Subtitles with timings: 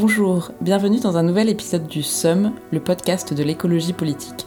[0.00, 4.46] Bonjour, bienvenue dans un nouvel épisode du SUM, le podcast de l'écologie politique.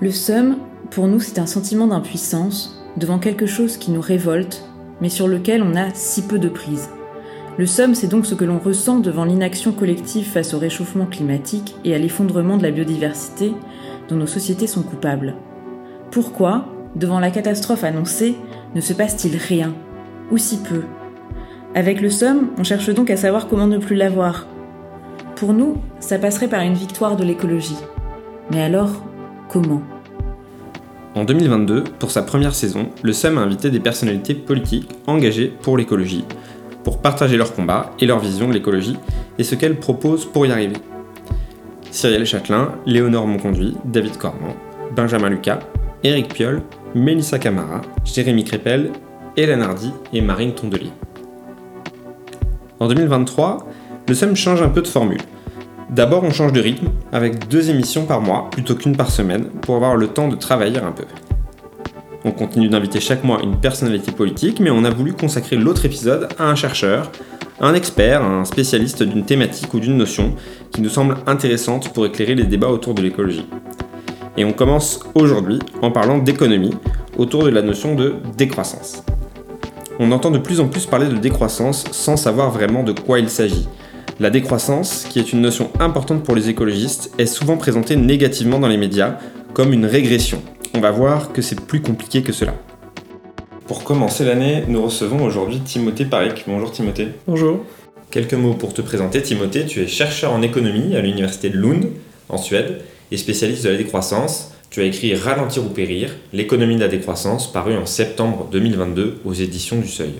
[0.00, 0.56] Le SUM,
[0.90, 4.64] pour nous, c'est un sentiment d'impuissance devant quelque chose qui nous révolte,
[5.00, 6.88] mais sur lequel on a si peu de prise.
[7.56, 11.76] Le SUM, c'est donc ce que l'on ressent devant l'inaction collective face au réchauffement climatique
[11.84, 13.52] et à l'effondrement de la biodiversité
[14.08, 15.36] dont nos sociétés sont coupables.
[16.10, 16.66] Pourquoi,
[16.96, 18.34] devant la catastrophe annoncée,
[18.74, 19.72] ne se passe-t-il rien?
[20.32, 20.82] Ou si peu
[21.74, 24.46] avec le somme, on cherche donc à savoir comment ne plus l'avoir.
[25.34, 27.76] Pour nous, ça passerait par une victoire de l'écologie.
[28.50, 28.90] Mais alors,
[29.48, 29.82] comment?
[31.16, 35.76] En 2022, pour sa première saison, le SEM a invité des personnalités politiques engagées pour
[35.76, 36.24] l'écologie,
[36.84, 38.96] pour partager leur combat et leur vision de l'écologie
[39.38, 40.76] et ce qu'elles proposent pour y arriver.
[41.90, 44.54] Cyril Châtelain, Léonore Monconduit, David Cormand,
[44.94, 45.60] Benjamin Lucas,
[46.04, 46.62] Éric Piolle,
[46.94, 48.90] Mélissa Camara, Jérémy Crépel,
[49.36, 50.90] Hélène Hardy et Marine Tondelier.
[52.80, 53.68] En 2023,
[54.08, 55.20] le SEM change un peu de formule.
[55.90, 59.76] D'abord, on change de rythme avec deux émissions par mois plutôt qu'une par semaine pour
[59.76, 61.04] avoir le temps de travailler un peu.
[62.24, 66.28] On continue d'inviter chaque mois une personnalité politique, mais on a voulu consacrer l'autre épisode
[66.38, 67.12] à un chercheur,
[67.60, 70.34] un expert, un spécialiste d'une thématique ou d'une notion
[70.72, 73.46] qui nous semble intéressante pour éclairer les débats autour de l'écologie.
[74.36, 76.74] Et on commence aujourd'hui en parlant d'économie
[77.18, 79.04] autour de la notion de décroissance
[79.98, 83.28] on entend de plus en plus parler de décroissance sans savoir vraiment de quoi il
[83.28, 83.68] s'agit.
[84.20, 88.68] La décroissance, qui est une notion importante pour les écologistes, est souvent présentée négativement dans
[88.68, 89.18] les médias
[89.52, 90.40] comme une régression.
[90.74, 92.54] On va voir que c'est plus compliqué que cela.
[93.66, 96.44] Pour commencer l'année, nous recevons aujourd'hui Timothée Paric.
[96.46, 97.08] Bonjour Timothée.
[97.26, 97.64] Bonjour.
[98.10, 99.22] Quelques mots pour te présenter.
[99.22, 101.86] Timothée, tu es chercheur en économie à l'université de Lund,
[102.28, 104.53] en Suède, et spécialiste de la décroissance.
[104.74, 109.32] Tu as écrit Ralentir ou périr, l'économie de la décroissance, paru en septembre 2022 aux
[109.32, 110.14] éditions du Seuil.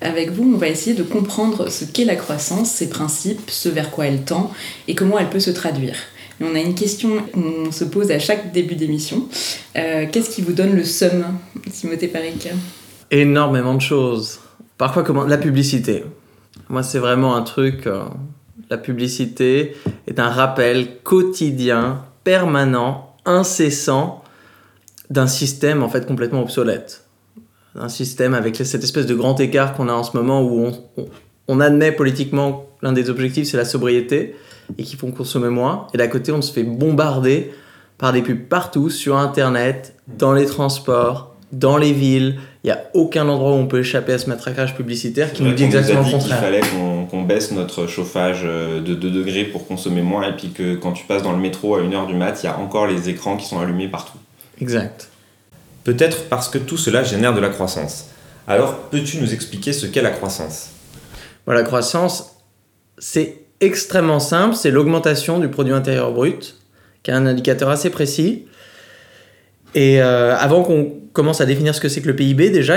[0.00, 3.90] Avec vous, on va essayer de comprendre ce qu'est la croissance, ses principes, ce vers
[3.90, 4.52] quoi elle tend
[4.86, 5.96] et comment elle peut se traduire.
[6.40, 9.26] Et on a une question qu'on se pose à chaque début d'émission.
[9.74, 11.24] Euh, qu'est-ce qui vous donne le somme,
[11.72, 12.46] Timothée Paric
[13.10, 14.38] Énormément de choses.
[14.78, 16.04] Parfois, comment la publicité.
[16.68, 17.88] Moi, c'est vraiment un truc.
[17.88, 18.04] Euh,
[18.70, 19.72] la publicité
[20.06, 24.22] est un rappel quotidien, permanent incessant
[25.08, 27.04] d'un système en fait complètement obsolète.
[27.74, 30.70] Un système avec cette espèce de grand écart qu'on a en ce moment où
[31.48, 34.36] on, admet politiquement l'un des objectifs c'est la sobriété
[34.78, 35.86] et qu'il faut consommer moins.
[35.94, 37.52] Et d'à côté on se fait bombarder
[37.98, 42.38] par des pubs partout sur internet, dans les transports, dans les villes.
[42.64, 45.52] Il n'y a aucun endroit où on peut échapper à ce matraquage publicitaire qui nous
[45.52, 46.99] dit exactement le contraire.
[47.10, 50.92] Qu'on baisse notre chauffage euh, de 2 degrés pour consommer moins et puis que quand
[50.92, 53.36] tu passes dans le métro à 1h du mat, il y a encore les écrans
[53.36, 54.18] qui sont allumés partout.
[54.60, 55.08] Exact.
[55.84, 58.06] Peut-être parce que tout cela génère de la croissance.
[58.46, 60.70] Alors, peux-tu nous expliquer ce qu'est la croissance?
[61.46, 62.36] La croissance,
[62.98, 66.56] c'est extrêmement simple, c'est l'augmentation du produit intérieur brut,
[67.02, 68.46] qui est un indicateur assez précis.
[69.74, 72.76] Et euh, avant qu'on commence à définir ce que c'est que le PIB, déjà,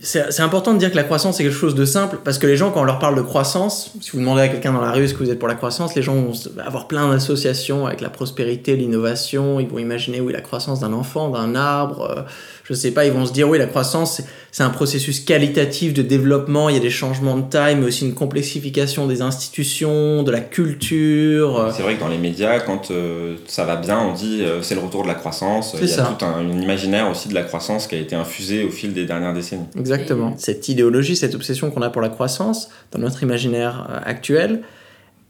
[0.00, 2.56] c'est important de dire que la croissance est quelque chose de simple, parce que les
[2.56, 5.06] gens, quand on leur parle de croissance, si vous demandez à quelqu'un dans la rue
[5.06, 6.32] ce que vous êtes pour la croissance, les gens vont
[6.64, 11.28] avoir plein d'associations avec la prospérité, l'innovation, ils vont imaginer, oui, la croissance d'un enfant,
[11.28, 12.22] d'un arbre, euh,
[12.64, 16.02] je sais pas, ils vont se dire, oui, la croissance, c'est un processus qualitatif de
[16.02, 20.30] développement, il y a des changements de taille, mais aussi une complexification des institutions, de
[20.30, 21.72] la culture.
[21.74, 24.74] C'est vrai que dans les médias, quand euh, ça va bien, on dit euh, c'est
[24.74, 25.76] le retour de la croissance.
[25.80, 28.70] Il y a tout un, imaginaire aussi de la croissance qui a été infusé au
[28.70, 29.66] fil des dernières décennies.
[29.76, 30.34] Exactement.
[30.36, 34.62] Cette idéologie, cette obsession qu'on a pour la croissance, dans notre imaginaire euh, actuel,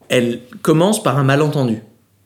[0.08, 1.82] elle commence par un malentendu,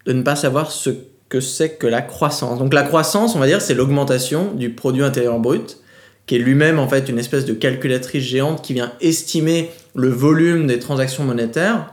[0.07, 0.91] de ne pas savoir ce
[1.29, 2.59] que c'est que la croissance.
[2.59, 5.79] Donc la croissance, on va dire, c'est l'augmentation du produit intérieur brut,
[6.27, 10.67] qui est lui-même en fait une espèce de calculatrice géante qui vient estimer le volume
[10.67, 11.93] des transactions monétaires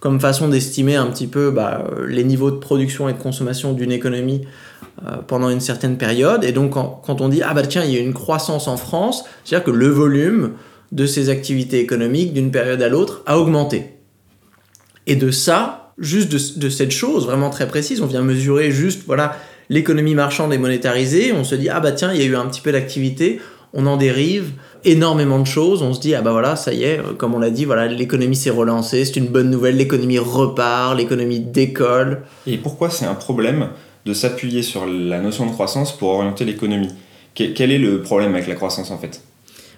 [0.00, 3.92] comme façon d'estimer un petit peu bah, les niveaux de production et de consommation d'une
[3.92, 4.48] économie euh,
[5.26, 6.44] pendant une certaine période.
[6.44, 9.24] Et donc quand, on dit ah bah tiens il y a une croissance en France,
[9.44, 10.52] c'est-à-dire que le volume
[10.92, 13.96] de ces activités économiques d'une période à l'autre a augmenté.
[15.06, 18.00] Et de ça, juste de, cette chose vraiment très précise.
[18.00, 19.36] On vient mesurer juste, voilà,
[19.68, 21.32] l'économie marchande est monétarisée.
[21.32, 23.40] On se dit, ah bah tiens, il y a eu un petit peu d'activité.
[23.72, 24.50] On en dérive
[24.84, 25.82] énormément de choses.
[25.82, 28.36] On se dit, ah bah voilà, ça y est, comme on l'a dit, voilà, l'économie
[28.36, 29.04] s'est relancée.
[29.04, 29.76] C'est une bonne nouvelle.
[29.76, 32.22] L'économie repart, l'économie décolle.
[32.46, 33.68] Et pourquoi c'est un problème
[34.06, 36.90] de s'appuyer sur la notion de croissance pour orienter l'économie
[37.34, 39.22] Quel est le problème avec la croissance en fait?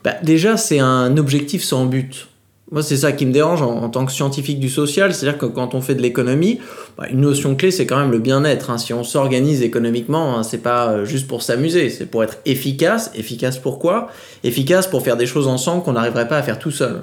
[0.04, 2.28] Bah, Déjà, c'est un objectif sans but.
[2.72, 5.74] Moi, c'est ça qui me dérange en, tant que scientifique du social, c'est-à-dire que quand
[5.74, 6.58] on fait de l'économie,
[6.96, 8.70] bah, une notion clé, c'est quand même le bien-être.
[8.70, 8.78] Hein.
[8.78, 13.10] Si on s'organise économiquement, hein, c'est pas euh, juste pour s'amuser, c'est pour être efficace.
[13.14, 14.08] Efficace pourquoi
[14.42, 17.02] Efficace pour faire des choses ensemble qu'on n'arriverait pas à faire tout seul.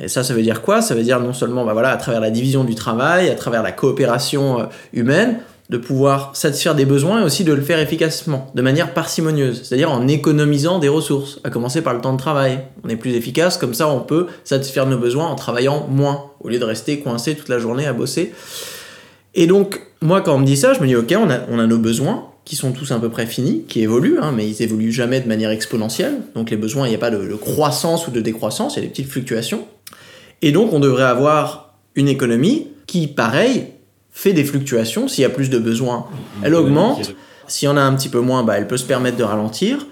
[0.00, 0.80] Et ça, ça veut dire quoi?
[0.80, 3.62] Ça veut dire non seulement bah voilà, à travers la division du travail, à travers
[3.62, 4.64] la coopération euh,
[4.94, 9.62] humaine, de pouvoir satisfaire des besoins et aussi de le faire efficacement, de manière parcimonieuse,
[9.64, 12.60] c'est-à-dire en économisant des ressources, à commencer par le temps de travail.
[12.84, 16.48] On est plus efficace, comme ça on peut satisfaire nos besoins en travaillant moins, au
[16.48, 18.32] lieu de rester coincé toute la journée à bosser.
[19.34, 21.58] Et donc, moi quand on me dit ça, je me dis ok, on a, on
[21.58, 24.62] a nos besoins, qui sont tous à peu près finis, qui évoluent, hein, mais ils
[24.62, 26.22] évoluent jamais de manière exponentielle.
[26.34, 28.80] Donc les besoins, il n'y a pas de, de croissance ou de décroissance, il y
[28.80, 29.66] a des petites fluctuations.
[30.40, 33.66] Et donc on devrait avoir une économie qui, pareil,
[34.18, 35.06] fait des fluctuations.
[35.06, 36.06] S'il y a plus de besoins,
[36.42, 37.14] elle augmente.
[37.46, 39.86] S'il y en a un petit peu moins, bah, elle peut se permettre de ralentir.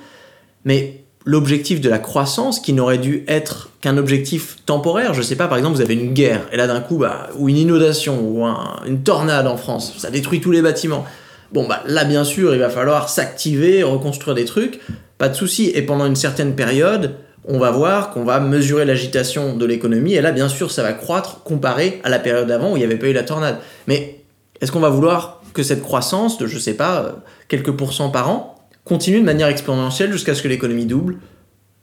[0.65, 5.47] Mais l'objectif de la croissance, qui n'aurait dû être qu'un objectif temporaire, je sais pas,
[5.47, 8.45] par exemple, vous avez une guerre, et là d'un coup, bah, ou une inondation, ou
[8.85, 11.05] une tornade en France, ça détruit tous les bâtiments.
[11.53, 14.81] Bon, bah là, bien sûr, il va falloir s'activer, reconstruire des trucs,
[15.19, 15.71] pas de souci.
[15.73, 17.15] Et pendant une certaine période,
[17.47, 20.93] on va voir qu'on va mesurer l'agitation de l'économie, et là, bien sûr, ça va
[20.93, 23.59] croître comparé à la période d'avant où il n'y avait pas eu la tornade.
[23.87, 24.21] Mais
[24.61, 27.13] est-ce qu'on va vouloir que cette croissance de, je sais pas, euh,
[27.49, 31.19] quelques pourcents par an, continue de manière exponentielle jusqu'à ce que l'économie double,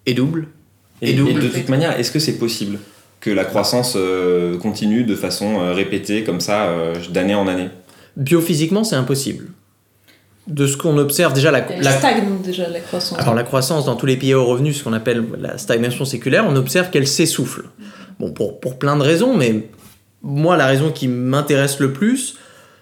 [0.06, 0.48] et double,
[1.01, 1.31] et, et, double?
[1.31, 2.80] et de toute manière, est-ce que c'est possible
[3.24, 7.69] que la croissance euh, continue de façon euh, répétée, comme ça, euh, d'année en année?
[8.18, 9.48] Biophysiquement, c'est impossible.
[10.48, 13.18] De ce qu'on observe, déjà la, la- stagne déjà la croissance.
[13.19, 16.45] Alors la croissance dans tous les pays au revenu, ce qu'on appelle la stagnation séculaire,
[16.48, 17.63] on observe qu'elle s'essouffle.
[18.19, 19.69] Bon, pour, pour plein de raisons, mais
[20.22, 22.36] moi la raison qui m'intéresse le plus,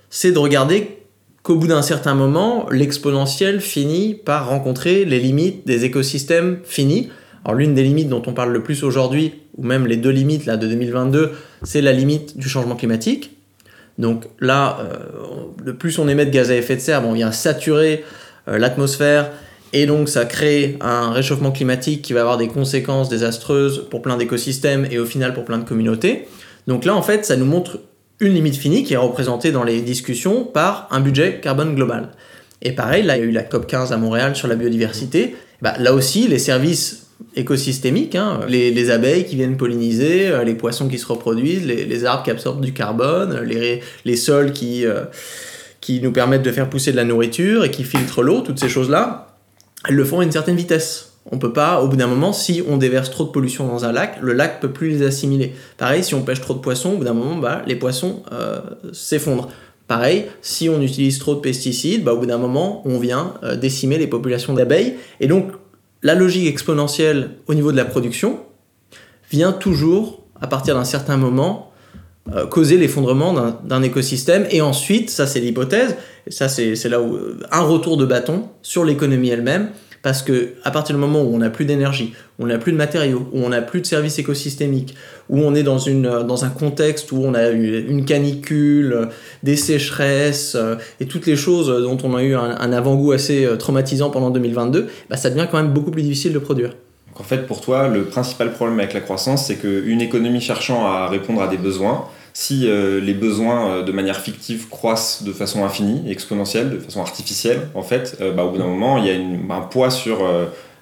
[0.10, 0.98] c'est de regarder
[1.44, 7.10] qu'au bout d'un certain moment, l'exponentiel finit par rencontrer les limites des écosystèmes finis.
[7.46, 10.46] Alors l'une des limites dont on parle le plus aujourd'hui, ou même les deux limites
[10.46, 11.32] là de 2022,
[11.64, 13.38] c'est la limite du changement climatique.
[14.02, 14.98] Donc là, euh,
[15.64, 18.04] le plus on émet de gaz à effet de serre, on vient saturer
[18.48, 19.30] euh, l'atmosphère
[19.74, 24.18] et donc ça crée un réchauffement climatique qui va avoir des conséquences désastreuses pour plein
[24.18, 26.28] d'écosystèmes et au final pour plein de communautés.
[26.66, 27.80] Donc là, en fait, ça nous montre
[28.20, 32.10] une limite finie qui est représentée dans les discussions par un budget carbone global.
[32.64, 35.36] Et pareil, là, il y a eu la COP15 à Montréal sur la biodiversité.
[35.62, 40.56] Bah, là aussi, les services écosystémiques, hein, les, les abeilles qui viennent polliniser, euh, les
[40.56, 45.04] poissons qui se reproduisent, les, arbres qui absorbent du carbone, les, les sols qui, euh,
[45.80, 48.70] qui nous permettent de faire pousser de la nourriture et qui filtrent l'eau, toutes ces
[48.70, 49.36] choses-là,
[49.88, 51.14] elles le font à une certaine vitesse.
[51.32, 53.92] On peut pas, au bout d'un moment, si on déverse trop de pollution dans un
[53.92, 55.54] lac, le lac peut plus les assimiler.
[55.78, 58.60] Pareil, si on pêche trop de poissons, au bout d'un moment, bah, les poissons euh,
[58.92, 59.50] s'effondrent.
[59.88, 63.56] Pareil, si on utilise trop de pesticides, bah, au bout d'un moment, on vient euh,
[63.56, 64.96] décimer les populations d'abeilles.
[65.20, 65.52] Et donc,
[66.04, 68.40] la logique exponentielle au niveau de la production
[69.32, 71.72] vient toujours, à partir d'un certain moment,
[72.36, 73.34] euh, causer l'effondrement
[73.64, 74.46] d'un- écosystème.
[74.52, 75.96] Et ensuite, ça c'est l'hypothèse,
[76.28, 79.70] ça c'est c'est là où euh, un retour de bâton sur l'économie elle-même,
[80.02, 82.72] parce que à partir du moment où on n'a plus d'énergie, où on n'a plus
[82.72, 84.96] de matériaux, où on n'a plus de services écosystémiques,
[85.30, 89.10] où on est dans, une, euh, dans un contexte où on a eu une canicule,
[89.44, 93.58] des sécheresses euh, et toutes les choses dont on a eu un, avant-goût assez euh,
[93.58, 96.76] traumatisant pendant 2022, bah, ça devient quand même beaucoup plus difficile de produire.
[97.20, 101.08] En fait, pour toi, le principal problème avec la croissance, c'est qu'une économie cherchant à
[101.08, 105.64] répondre à des besoins, si euh, les besoins euh, de manière fictive croissent de façon
[105.66, 109.10] infinie, exponentielle, de façon artificielle, en fait, euh, bah, au bout d'un moment, il y
[109.10, 110.20] a une- un poids sur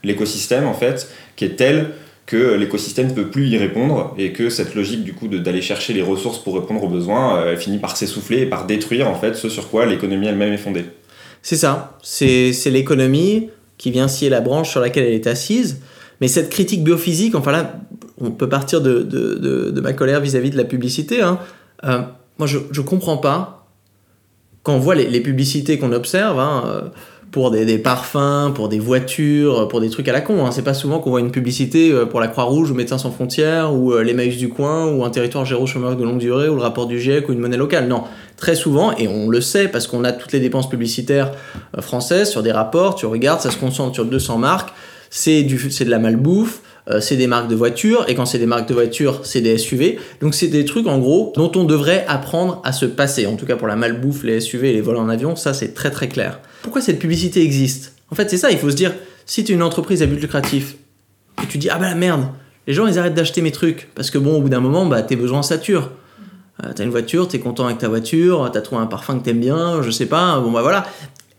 [0.04, 1.92] l'écosystème, en fait, qui est tel
[2.26, 5.94] que l'écosystème ne peut plus y répondre et que cette logique du coup d'aller chercher
[5.94, 9.50] les ressources pour répondre aux besoins, finit par s'essouffler et par détruire en fait ce
[9.50, 10.86] sur quoi l'économie elle-même est fondée.
[11.42, 15.80] C'est ça, c'est l'économie qui vient scier la branche sur laquelle elle est assise.
[16.22, 17.80] Mais cette critique biophysique, enfin là,
[18.22, 21.22] on peut partir de, ma colère vis-à-vis de la publicité.
[21.22, 21.40] hein.
[21.86, 22.02] Euh,
[22.38, 23.68] moi, je ne comprends pas
[24.64, 26.82] quand on voit les, les publicités qu'on observe hein, euh,
[27.32, 30.46] pour des, parfums, pour des voitures, pour des trucs à la con.
[30.46, 30.52] Hein.
[30.52, 33.74] C'est pas souvent qu'on voit une publicité euh, pour la Croix-Rouge ou Médecins sans frontières
[33.74, 36.62] ou euh, l'Emmaüs du coin ou un territoire géro chômeur de longue durée ou le
[36.62, 37.88] rapport du GIEC ou une monnaie locale.
[37.88, 38.04] Non,
[38.36, 41.32] très souvent, et on le sait parce qu'on a toutes les dépenses publicitaires
[41.78, 44.74] euh, françaises sur des rapports, tu regardes, ça se concentre sur 200 marques,
[45.12, 48.68] c'est de la malbouffe, euh, c'est des marques de voitures, et quand c'est des marques
[48.68, 50.00] de voitures, c'est des SUV.
[50.22, 53.28] Donc c'est des trucs en gros dont on devrait apprendre à se passer.
[53.28, 55.74] En tout cas pour la malbouffe, les SUV et les vols en avion, ça c'est
[55.74, 56.40] très très clair.
[56.62, 57.94] Pourquoi cette publicité existe?
[58.12, 58.94] En fait c'est ça, il faut se dire,
[59.26, 60.76] si tu es une entreprise à but lucratif,
[61.44, 62.26] et tu dis, ah bah la merde,
[62.68, 65.02] les gens ils arrêtent d'acheter mes trucs, parce que bon au bout d'un moment, bah
[65.02, 65.92] tes besoins saturent.
[66.64, 69.40] Euh, t'as une voiture, t'es content avec ta voiture, t'as trouvé un parfum que t'aimes
[69.40, 70.86] bien, je sais pas, bon bah voilà.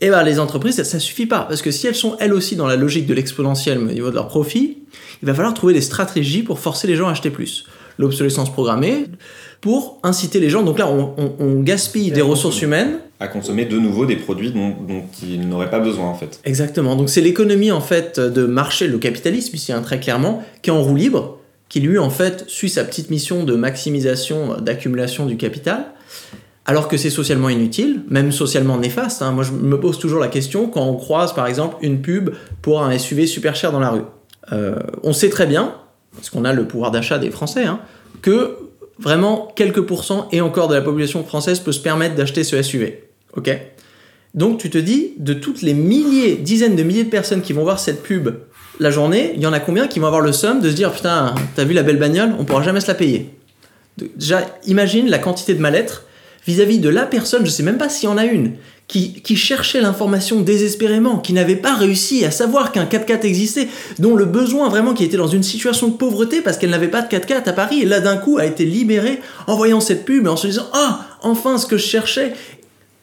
[0.01, 2.57] Et bah les entreprises, ça, ça suffit pas, parce que si elles sont elles aussi
[2.57, 4.79] dans la logique de l'exponentiel au niveau de leur profit,
[5.23, 7.65] il va falloir trouver des stratégies pour forcer les gens à acheter plus.
[7.99, 9.05] L'obsolescence programmée,
[9.61, 13.67] pour inciter les gens, donc là on, on- on gaspille des ressources humaines, À consommer
[13.67, 16.41] de nouveau des produits dont, dont ils n'auraient pas besoin en fait.
[16.45, 16.97] Exactement.
[16.97, 20.73] Donc c'est l'économie en fait de marché, le capitalisme ici hein, très clairement, qui est
[20.73, 21.37] en roue libre
[21.69, 25.85] qui lui en fait suit sa petite mission de maximisation d'accumulation du capital,
[26.67, 29.23] alors que c'est socialement inutile, même socialement néfaste.
[29.23, 29.33] hein.
[29.33, 32.31] Moi je me pose toujours la question quand on croise par exemple une pub
[32.63, 34.03] pour un SUV super cher dans la rue.
[34.53, 35.75] Euh, on sait très bien,
[36.15, 37.81] parce qu'on a le pouvoir d'achat des Français, hein,
[38.23, 38.57] que
[38.99, 43.05] vraiment quelques pourcents et encore de la population française peut se permettre d'acheter ce SUV.
[43.37, 43.51] Ok?
[44.35, 47.63] Donc tu te dis, de toutes les milliers, dizaines de milliers de personnes qui vont
[47.63, 48.31] voir cette pub
[48.79, 50.91] la journée, il y en a combien qui vont avoir le somme de se dire
[50.93, 53.31] putain, t'as vu la belle bagnole, on pourra jamais se la payer?
[54.17, 56.05] Déjà, imagine la quantité de mal-être
[56.47, 58.53] vis-à-vis de la personne, je sais même pas s'il y en a une,
[58.91, 63.69] qui, qui cherchait l'information désespérément, qui n'avait pas réussi à savoir qu'un 4x4 existait,
[64.01, 67.03] dont le besoin vraiment qui était dans une situation de pauvreté parce qu'elle n'avait pas
[67.03, 70.27] de 4x4 à Paris, et là d'un coup a été libérée en voyant cette pub
[70.27, 72.33] et en se disant Ah, enfin ce que je cherchais.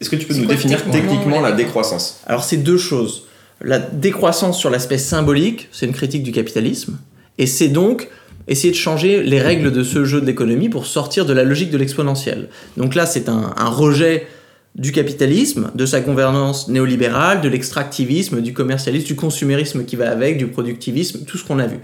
[0.01, 2.19] Est-ce que tu peux C'est nous quoi définir techniquement la décroissance?
[2.27, 3.23] Alors c'est deux choses.
[3.61, 6.99] La décroissance sur l'aspect symbolique, c'est une critique du capitalisme,
[7.37, 8.09] et c'est donc
[8.47, 11.69] essayer de changer les règles de ce jeu de l'économie pour sortir de la logique
[11.69, 12.49] de l'exponentielle.
[12.77, 14.27] Donc là, c'est un, un rejet
[14.75, 20.37] du capitalisme, de sa gouvernance néolibérale, de l'extractivisme, du commercialisme, du consumérisme qui va avec,
[20.37, 21.79] du productivisme, tout ce qu'on a vu.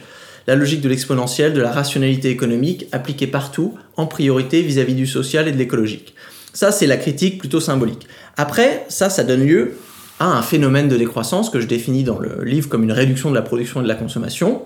[0.46, 5.48] La logique de l'exponentielle, de la rationalité économique appliquée partout, en priorité vis-à-vis du social
[5.48, 6.14] et de l'écologique.
[6.54, 8.08] Ça, c'est la critique plutôt symbolique.
[8.38, 9.74] Après, ça, ça donne lieu
[10.20, 13.36] à un phénomène de décroissance que je définis dans le livre comme une réduction de
[13.36, 14.62] la production et de la consommation.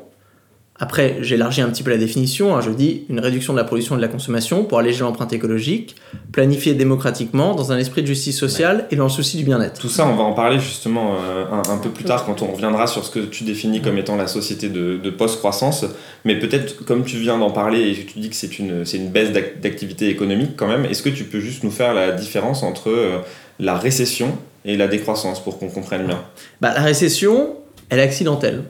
[0.80, 2.56] Après, j'élargis un petit peu la définition.
[2.56, 5.34] hein, je dis une réduction de la production et de la consommation pour alléger l'empreinte
[5.34, 5.96] écologique,
[6.32, 9.80] planifiée démocratiquement dans un esprit de justice sociale et dans le souci du bien-être.
[9.82, 12.52] Tout ça, on va en parler justement euh, un, un peu plus tard quand on
[12.52, 15.86] reviendra sur ce que tu définis comme étant la société de, de post-croissance.
[16.26, 19.32] Mais peut-être, comme tu viens d'en parler et que tu dis que c'est une, baisse
[19.32, 22.90] d'ac- d'activité économique quand même, est-ce que tu peux juste nous faire la différence entre
[22.90, 23.18] euh,
[23.60, 26.22] la récession et la décroissance pour qu'on comprenne bien?
[26.62, 27.56] Bah, la récession,
[27.90, 28.64] elle est accidentelle.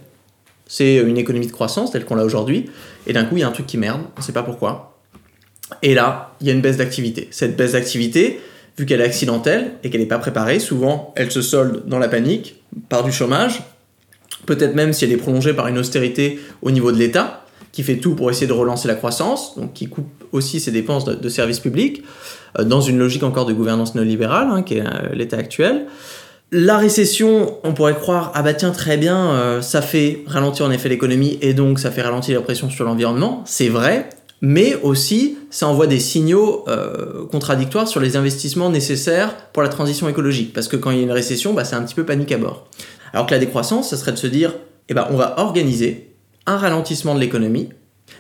[0.67, 2.69] C'est une économie de croissance telle qu'on l'a aujourd'hui,
[3.05, 4.97] et d'un coup, il y a un truc qui merde, on ne sait pas pourquoi.
[5.81, 7.27] Et là, il y a une baisse d'activité.
[7.31, 8.39] Cette baisse d'activité,
[8.77, 12.07] vu qu'elle est accidentelle et qu'elle n'est pas préparée, souvent, elle se solde dans la
[12.07, 13.63] panique, par du chômage,
[14.45, 17.97] peut-être même si elle est prolongée par une austérité au niveau de l'État, qui fait
[17.97, 21.59] tout pour essayer de relancer la croissance, donc qui coupe aussi ses dépenses de, services
[21.59, 22.03] publics,
[22.57, 25.86] euh, dans une logique encore de gouvernance néolibérale, hein, qui est euh, l'État actuel.
[26.51, 30.71] La récession, on pourrait croire, ah bah tiens, très bien, euh, ça fait ralentir en
[30.71, 34.07] effet l'économie et donc ça fait ralentir la pression sur l'environnement, c'est vrai,
[34.39, 40.07] mais aussi ça envoie des signaux euh, contradictoires sur les investissements nécessaires pour la transition
[40.07, 40.53] écologique.
[40.53, 42.37] Parce que quand il y a une récession, bah, c'est un petit peu panique à
[42.37, 42.69] bord.
[43.11, 44.53] Alors que la décroissance, ça serait de se dire,
[44.87, 46.13] eh ben, on va organiser
[46.45, 47.67] un ralentissement de l'économie,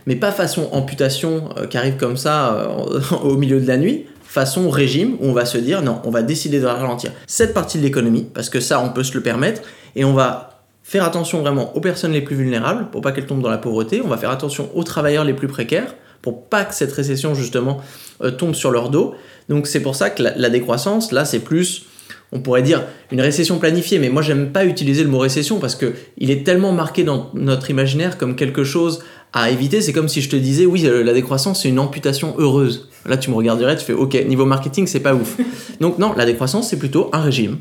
[0.05, 2.75] mais pas façon amputation euh, qui arrive comme ça
[3.23, 6.21] au milieu de la nuit, façon régime où on va se dire non, on va
[6.21, 9.61] décider de ralentir cette partie de l'économie parce que ça on peut se le permettre
[9.95, 13.41] et on va faire attention vraiment aux personnes les plus vulnérables pour pas qu'elles tombent
[13.41, 16.73] dans la pauvreté, on va faire attention aux travailleurs les plus précaires pour pas que
[16.73, 17.79] cette récession justement
[18.21, 19.15] euh, tombe sur leur dos.
[19.49, 21.85] Donc c'est pour ça que la, la décroissance là c'est plus
[22.31, 25.75] on pourrait dire une récession planifiée, mais moi j'aime pas utiliser le mot récession parce
[25.75, 28.99] que il est tellement marqué dans notre imaginaire comme quelque chose
[29.33, 29.81] à éviter.
[29.81, 32.89] C'est comme si je te disais, oui, euh, la décroissance c'est une amputation heureuse.
[33.05, 35.37] Là tu me regarderais, tu fais, ok, niveau marketing c'est pas ouf.
[35.79, 37.57] Donc non, la décroissance c'est plutôt un régime.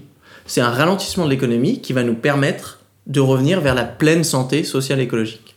[0.46, 4.64] C'est un ralentissement de l'économie qui va nous permettre de revenir vers la pleine santé
[4.64, 5.56] sociale et écologique.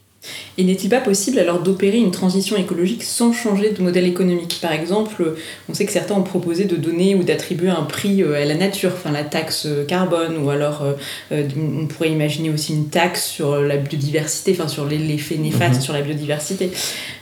[0.62, 4.60] Et n'est-il pas possible alors d'opérer une transition écologique sans changer de modèle économique?
[4.62, 5.36] Par exemple,
[5.70, 8.56] on sait que certains ont proposé de donner ou d'attribuer un prix euh, à la
[8.56, 10.94] nature, enfin la taxe carbone, ou alors euh,
[11.32, 11.48] euh,
[11.82, 15.82] on pourrait imaginer aussi une taxe sur la biodiversité, enfin sur l'effet néfaste Mhm.
[15.82, 16.72] sur la biodiversité.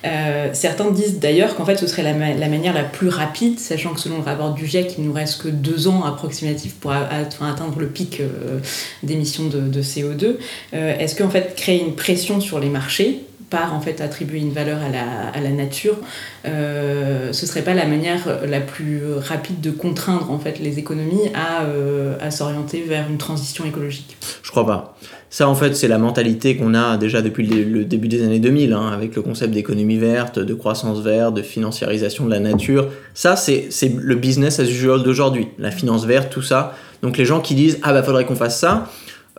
[0.06, 3.60] Euh, certains disent d'ailleurs qu'en fait ce serait la, ma- la manière la plus rapide,
[3.60, 6.92] sachant que selon le rapport du GIEC, il nous reste que deux ans approximatifs pour
[6.92, 8.58] atteindre le pic euh,
[9.04, 10.38] d'émissions de, de CO2.
[10.74, 14.52] Euh, Est-ce qu'en fait créer une pression sur les marchés par en fait attribuer une
[14.52, 15.98] valeur à la, à la nature,
[16.46, 21.30] euh, ce serait pas la manière la plus rapide de contraindre en fait les économies
[21.34, 24.98] à, euh, à s'orienter vers une transition écologique Je crois pas.
[25.30, 28.72] Ça, en fait, c'est la mentalité qu'on a déjà depuis le, début des années 2000,
[28.72, 32.88] hein, avec le concept d'économie verte, de croissance verte, de financiarisation de la nature.
[33.14, 35.50] Ça, c'est c'est le business as usual d'aujourd'hui.
[35.60, 36.76] La finance verte, tout ça.
[37.02, 38.90] Donc les gens qui disent Ah bah faudrait qu'on fasse ça,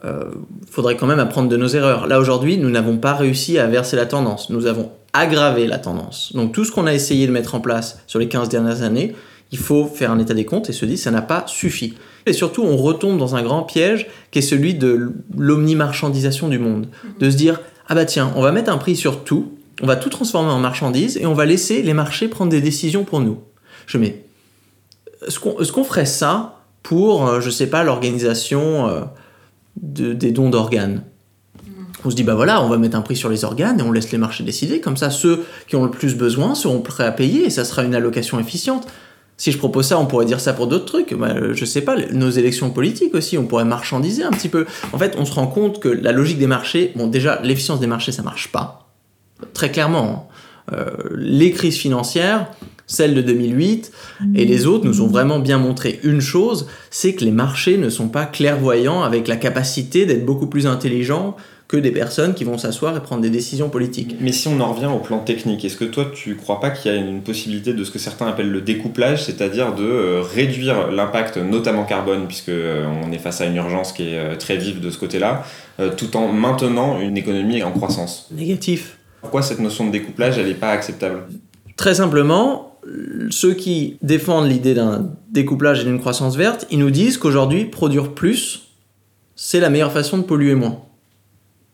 [0.04, 0.30] euh,
[0.70, 2.06] faudrait quand même apprendre de nos erreurs.
[2.06, 4.50] Là, aujourd'hui, nous n'avons pas réussi à verser la tendance.
[4.50, 6.32] Nous avons aggravé la tendance.
[6.34, 9.14] Donc tout ce qu'on a essayé de mettre en place sur les 15 dernières années,
[9.50, 11.94] il faut faire un état des comptes et se dire ça n'a pas suffi.
[12.26, 16.88] Et surtout, on retombe dans un grand piège qui est celui de l'omnimarchandisation du monde.
[17.18, 19.96] De se dire, ah bah tiens, on va mettre un prix sur tout, on va
[19.96, 23.38] tout transformer en marchandises et on va laisser les marchés prendre des décisions pour nous.
[23.86, 24.24] Je mets,
[25.26, 29.00] est-ce qu'on est-ce qu'on ferait ça pour, euh, je sais pas, l'organisation euh,
[29.82, 31.02] de- des dons d'organes
[32.04, 33.90] On se dit, bah voilà, on va mettre un prix sur les organes et on
[33.90, 34.80] laisse les marchés décider.
[34.80, 37.82] Comme ça, ceux qui ont le plus besoin seront prêts à payer et ça sera
[37.82, 38.86] une allocation efficiente.
[39.36, 41.12] Si je propose ça, on pourrait dire ça pour d'autres trucs.
[41.14, 44.64] Bah, je sais pas, nos élections politiques aussi, on pourrait marchandiser un petit peu.
[44.92, 47.86] En fait, on se rend compte que la logique des marchés, bon, déjà, l'efficience des
[47.88, 48.88] marchés, ça marche pas.
[49.52, 50.28] Très clairement.
[50.70, 50.74] Hein.
[50.76, 52.50] Euh, les crises financières,
[52.88, 53.92] celle de 2008
[54.34, 57.90] et les autres nous ont vraiment bien montré une chose, c'est que les marchés ne
[57.90, 61.36] sont pas clairvoyants avec la capacité d'être beaucoup plus intelligents
[61.68, 64.16] que des personnes qui vont s'asseoir et prendre des décisions politiques.
[64.20, 66.90] Mais si on en revient au plan technique, est-ce que toi tu crois pas qu'il
[66.90, 70.90] y a une possibilité de ce que certains appellent le découplage, c'est-à-dire de euh, réduire
[70.90, 74.56] l'impact notamment carbone, puisque euh, on est face à une urgence qui est euh, très
[74.56, 75.44] vive de ce côté-là,
[75.96, 78.28] tout en maintenant une économie en croissance?
[78.32, 78.98] Négatif.
[79.20, 81.24] Pourquoi cette notion de découplage, elle n'est pas acceptable?
[81.76, 82.67] Très simplement,
[83.30, 88.12] ceux qui défendent l'idée d'un découplage et d'une croissance verte, ils nous disent qu'aujourd'hui, produire
[88.12, 88.68] plus,
[89.36, 90.80] c'est la meilleure façon de polluer moins.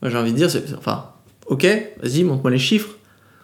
[0.02, 1.10] Moi, j'ai envie de dire, enfin,
[1.46, 1.66] ok,
[2.02, 2.90] vas-y, montre-moi les chiffres.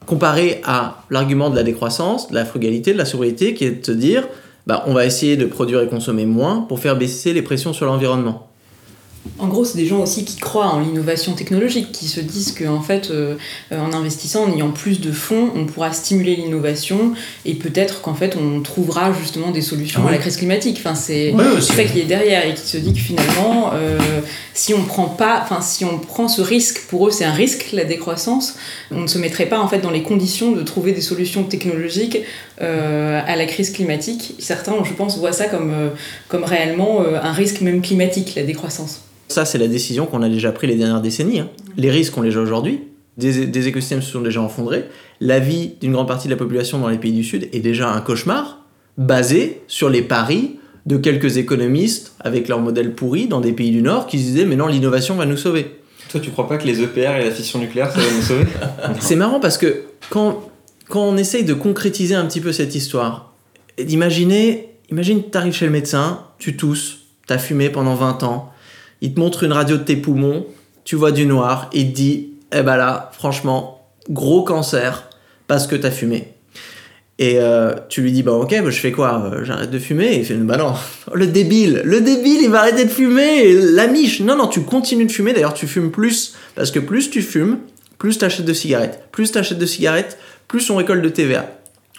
[0.07, 3.81] Comparé à l'argument de la décroissance, de la frugalité, de la sobriété, qui est de
[3.81, 4.27] te dire,
[4.67, 7.87] bah, on va essayer de produire et consommer moins pour faire baisser les pressions sur
[7.87, 8.50] l'environnement.
[9.39, 12.81] En gros, c'est des gens aussi qui croient en l'innovation technologique, qui se disent qu'en
[12.81, 13.37] fait, euh,
[13.71, 17.12] en investissant, en ayant plus de fonds, on pourra stimuler l'innovation
[17.45, 20.79] et peut-être qu'en fait, on trouvera justement des solutions à la crise climatique.
[20.79, 23.99] Enfin, c'est ça qui est derrière et qui se dit que finalement, euh,
[24.55, 27.73] si on prend pas, enfin, si on prend ce risque, pour eux, c'est un risque
[27.73, 28.57] la décroissance.
[28.91, 32.19] On ne se mettrait pas en fait dans les conditions de trouver des solutions technologiques
[32.61, 34.35] euh, à la crise climatique.
[34.38, 35.73] Certains, je pense, voient ça comme
[36.29, 39.02] comme réellement un risque même climatique, la décroissance.
[39.31, 41.38] Ça, c'est la décision qu'on a déjà prise les dernières décennies.
[41.38, 41.49] Hein.
[41.76, 42.81] Les risques, on les a aujourd'hui.
[43.17, 44.87] Des, écosystèmes se sont déjà effondrés.
[45.21, 47.90] La vie d'une grande partie de la population dans les pays du Sud est déjà
[47.90, 48.64] un cauchemar,
[48.97, 53.83] basé sur les paris de quelques économistes avec leur modèle pourri dans des pays du
[53.83, 55.76] Nord qui se disaient mais non, l'innovation va nous sauver.
[56.11, 58.47] Toi, tu crois pas que les EPR et la fission nucléaire, ça va nous sauver?
[59.00, 60.50] C'est marrant parce que quand,
[60.90, 63.32] quand on essaye de concrétiser un petit peu cette histoire,
[63.78, 68.52] d'imaginer, imagine, tu arrives chez le médecin, tu tousses, tu as fumé pendant 20 ans,
[69.00, 70.47] il te montre une radio de tes poumons,
[70.84, 75.08] tu vois du noir, il te dit, eh ben là, franchement, gros cancer,
[75.47, 76.34] parce que t'as fumé.
[77.21, 79.23] Et euh, tu lui dis, bah ok, bah, je fais quoi?
[79.26, 80.73] Euh, J'arrête de fumer Il fait, bah non,
[81.15, 84.21] le débile, le débile, il va arrêter de fumer, la miche.
[84.21, 87.58] Non, non, tu continues de fumer, d'ailleurs tu fumes plus, parce que plus tu fumes,
[87.99, 89.04] plus t'achètes de cigarettes.
[89.12, 90.19] Plus t'achètes de cigarettes,
[90.50, 91.49] plus on récolte de TVA.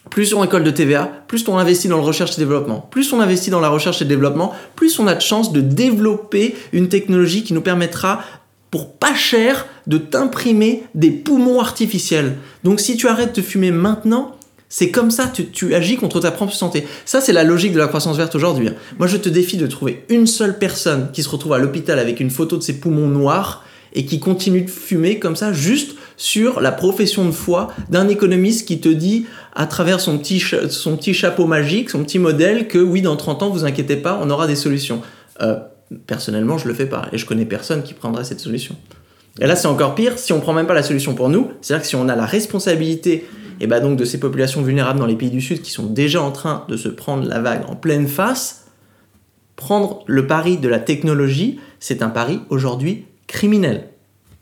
[0.10, 2.86] Plus on récolte de TVA, plus on investit dans la recherche et développement.
[2.92, 6.56] Plus on investit dans la recherche et développement, plus on a de chances de développer
[6.74, 8.22] une technologie qui nous permettra,
[8.70, 12.36] pour pas cher, de t'imprimer des poumons artificiels.
[12.66, 14.36] Donc si tu arrêtes de fumer maintenant,
[14.68, 16.86] c'est comme ça, tu, tu, agis contre ta propre santé.
[17.06, 18.68] Ça, c'est la logique de la croissance verte aujourd'hui.
[19.00, 22.20] Moi, je te défie de trouver une seule personne qui se retrouve à l'hôpital avec
[22.20, 26.62] une photo de ses poumons noirs et qui continue de fumer comme ça, juste sur
[26.62, 31.16] la profession de foi d'un économiste qui te dit à travers son petit, son petit
[31.16, 34.46] chapeau magique, son petit modèle, que oui, dans 30 ans, vous inquiétez pas, on aura
[34.46, 35.02] des solutions.
[35.42, 35.58] Euh,
[36.06, 38.76] personnellement, je le fais pas, et je connais personne qui prendrait cette solution.
[39.40, 41.82] Et là, c'est encore pire, si on prend même pas la solution pour nous, c'est-à-dire
[41.82, 43.26] que si on a la responsabilité
[43.60, 46.22] et bah donc de ces populations vulnérables dans les pays du Sud qui sont déjà
[46.22, 48.68] en train de se prendre la vague en pleine face,
[49.56, 53.88] prendre le pari de la technologie, c'est un pari aujourd'hui criminel.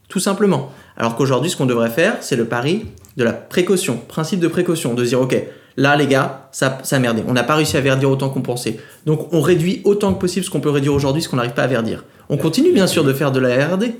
[0.09, 0.73] Tout simplement.
[0.99, 2.85] Alors qu'aujourd'hui, ce qu'on devrait faire, c'est le pari
[3.15, 5.35] de la précaution, principe de précaution, de dire, ok,
[5.77, 8.41] là les gars, ça, ça a merdé, on n'a pas réussi à verdir autant qu'on
[8.41, 8.77] pensait.
[9.05, 11.63] Donc on réduit autant que possible ce qu'on peut réduire aujourd'hui, ce qu'on n'arrive pas
[11.63, 12.03] à verdir.
[12.27, 13.95] On continue bien sûr de faire de la R&D,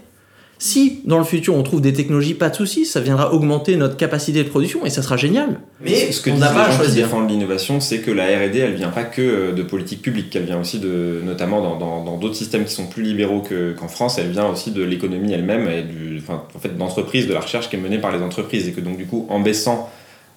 [0.62, 3.95] si dans le futur on trouve des technologies, pas de souci, ça viendra augmenter notre
[3.95, 5.62] capacité de production et ça sera génial.
[5.80, 7.06] Mais ce que on n'a pas à choisir.
[7.06, 10.43] défendre l'innovation, c'est que la R&D, elle vient pas que euh, de politique publique, elle
[10.43, 14.48] vient aussi de, notamment dans d'autres systèmes qui sont plus libéraux qu'en France, elle vient
[14.48, 17.80] aussi de l'économie elle-même et du, enfin, en fait, d'entreprise, de la recherche qui est
[17.80, 19.89] menée par les entreprises et que donc du coup, en baissant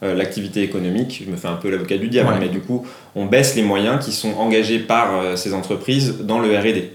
[0.05, 3.27] euh, l'activité économique, je me fais un peu l'avocat du diable, mais du coup, on
[3.27, 6.93] baisse les moyens qui sont engagés par euh, ces entreprises dans le R&D.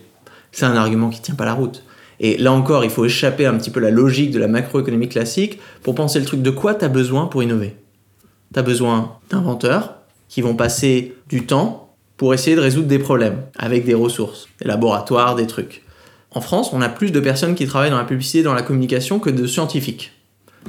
[0.53, 1.83] C'est un argument qui tient pas la route.
[2.19, 5.59] Et là encore, il faut échapper un petit peu la logique de la macroéconomie classique
[5.83, 7.75] pour penser le truc de quoi tu as besoin pour innover?
[8.53, 9.95] Tu as besoin d'inventeurs
[10.29, 14.67] qui vont passer du temps pour essayer de résoudre des problèmes avec des ressources, des
[14.67, 15.83] laboratoires, des trucs.
[16.31, 19.19] En France, on a plus de personnes qui travaillent dans la publicité, dans la communication
[19.19, 20.11] que de scientifiques.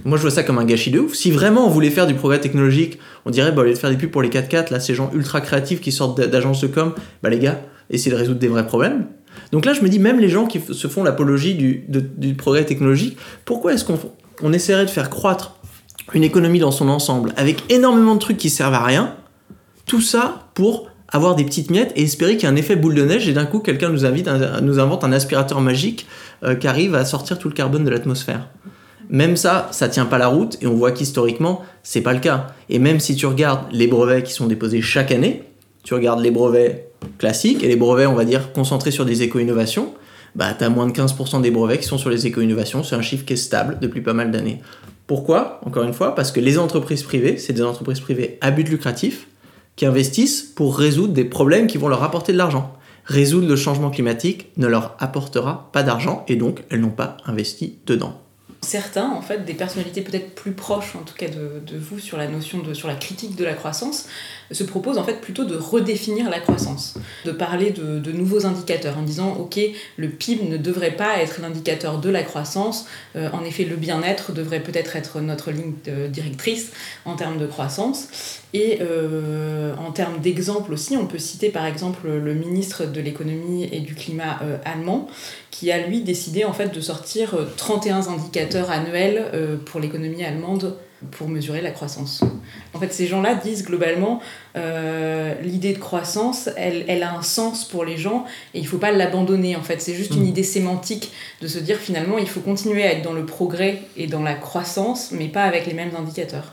[0.04, 1.14] Moi, je vois ça comme un gâchis de ouf.
[1.14, 3.90] Si vraiment on voulait faire du progrès technologique, on dirait, bah, au lieu de faire
[3.90, 6.94] des pubs pour les 4x4, là, ces gens ultra créatifs qui sortent d'agences de com,
[7.22, 9.06] bah, les gars, essayez de résoudre des vrais problèmes.
[9.52, 12.64] Donc là, je me dis, même les gens qui se font l'apologie du, du, progrès
[12.64, 13.98] technologique, pourquoi est-ce qu'on
[14.42, 15.56] on essaierait de faire croître
[16.14, 19.14] une économie dans son ensemble avec énormément de trucs qui servent à rien
[19.86, 22.94] Tout ça pour avoir des petites miettes et espérer qu'il y ait un effet boule
[22.94, 24.28] de neige et d'un coup quelqu'un nous, invite,
[24.62, 26.06] nous invente un aspirateur magique
[26.44, 28.48] euh, qui arrive à sortir tout le carbone de l'atmosphère.
[29.08, 32.48] Même ça, ça tient pas la route et on voit qu'historiquement, c'est pas le cas.
[32.68, 35.44] Et même si tu regardes les brevets qui sont déposés chaque année,
[35.82, 36.87] tu regardes les brevets
[37.18, 39.94] classiques et les brevets, on va dire, concentrés sur des éco-innovations,
[40.34, 42.82] bah, tu as moins de 15% des brevets qui sont sur les éco-innovations.
[42.82, 44.60] C'est un chiffre qui est stable depuis pas mal d'années.
[45.06, 48.68] Pourquoi Encore une fois, parce que les entreprises privées, c'est des entreprises privées à but
[48.68, 49.26] lucratif
[49.76, 52.74] qui investissent pour résoudre des problèmes qui vont leur apporter de l'argent.
[53.04, 57.78] Résoudre le changement climatique ne leur apportera pas d'argent et donc elles n'ont pas investi
[57.86, 58.20] dedans
[58.60, 62.16] certains, en fait, des personnalités peut-être plus proches, en tout cas de, de, vous, sur
[62.16, 64.06] la notion de, sur la critique de la croissance,
[64.50, 68.98] se proposent en fait plutôt de redéfinir la croissance, de parler de, de nouveaux indicateurs
[68.98, 69.58] en disant, ok,
[69.96, 74.32] le PIB ne devrait pas être l'indicateur de la croissance, euh, en effet, le bien-être
[74.32, 75.74] devrait peut-être être notre ligne
[76.10, 76.72] directrice
[77.04, 78.08] en termes de croissance.
[78.54, 83.68] Et euh, en termes d'exemple aussi, on peut citer par exemple le ministre de l'économie
[83.70, 85.08] et du climat euh, allemand,
[85.50, 90.24] qui a lui décidé en fait de sortir 31 euh, indicateurs annuels euh, pour l'économie
[90.24, 90.76] allemande
[91.12, 92.22] pour mesurer la croissance.
[92.74, 94.20] En fait, ces gens-là disent globalement
[94.56, 98.68] euh, l'idée de croissance, elle, elle, a un sens pour les gens et il ne
[98.68, 99.56] faut pas l'abandonner.
[99.56, 100.28] En fait, c'est juste une mm.
[100.28, 104.06] idée sémantique de se dire finalement il faut continuer à être dans le progrès et
[104.06, 106.52] dans la croissance, mais pas avec les mêmes indicateurs.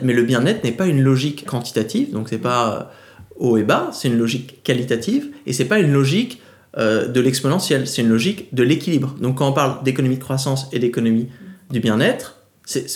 [0.00, 2.90] Mais le bien-être n'est pas une logique quantitative, donc c'est pas
[3.36, 6.40] haut et bas, c'est une logique qualitative et c'est pas une logique
[6.78, 9.14] euh, de l'exponentiel, c'est une logique de l'équilibre.
[9.20, 11.28] Donc quand on parle d'économie de croissance et d'économie
[11.70, 12.41] du bien-être,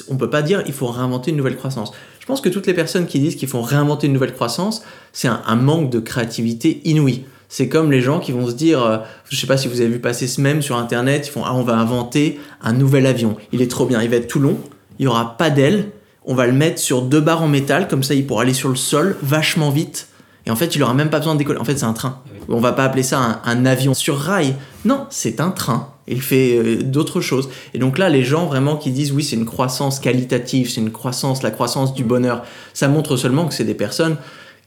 [0.09, 1.93] on ne peut pas dire il faut réinventer une nouvelle croissance.
[2.21, 5.29] Je pense que toutes les personnes qui disent qu'il faut réinventer une nouvelle croissance, c'est
[5.29, 7.25] un, manque de créativité inouï.
[7.49, 9.81] C'est comme les gens qui vont se dire, euh, je ne sais pas si vous
[9.81, 13.07] avez vu passer ce même sur internet, ils font ah on va inventer un nouvel
[13.07, 14.59] avion, il est trop bien, il va être tout long,
[14.99, 15.91] il n'y aura pas d'ailes,
[16.25, 18.69] on va le mettre sur deux barres en métal, comme ça il pourra aller sur
[18.69, 20.09] le sol vachement vite,
[20.47, 21.59] et en fait il n'aura même pas besoin de décoller.
[21.59, 22.21] En fait c'est un train.
[22.49, 24.55] On va pas appeler ça un, avion sur rail.
[24.85, 25.93] Non, c'est un train.
[26.07, 27.49] Il fait euh, d'autres choses.
[27.75, 30.93] Et donc là, les gens vraiment qui disent oui, c'est une croissance qualitative, c'est une
[30.93, 34.17] croissance, la croissance du bonheur, ça montre seulement que c'est des personnes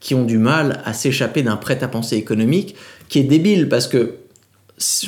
[0.02, 2.76] qui ont du mal à s'échapper d'un prêt-à-penser économique
[3.08, 4.16] qui est débile parce que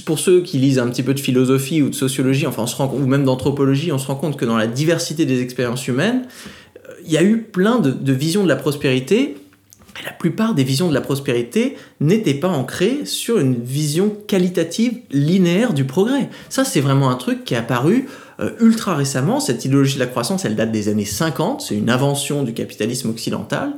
[0.06, 2.76] pour ceux qui lisent un petit peu de philosophie ou de sociologie, enfin on se
[2.76, 6.24] rend, ou même d'anthropologie, on se rend compte que dans la diversité des expériences humaines,
[6.90, 9.36] euh, il y a eu plein de visions de la prospérité
[10.04, 15.74] la plupart des visions de la prospérité n'étaient pas ancrées sur une vision qualitative linéaire
[15.74, 16.30] du progrès.
[16.50, 18.08] Ça, c'est vraiment un truc qui est apparu
[18.40, 19.40] euh, ultra récemment.
[19.40, 21.62] Cette idéologie de la croissance, elle date des années 50.
[21.62, 23.74] C'est une invention du capitalisme occidental.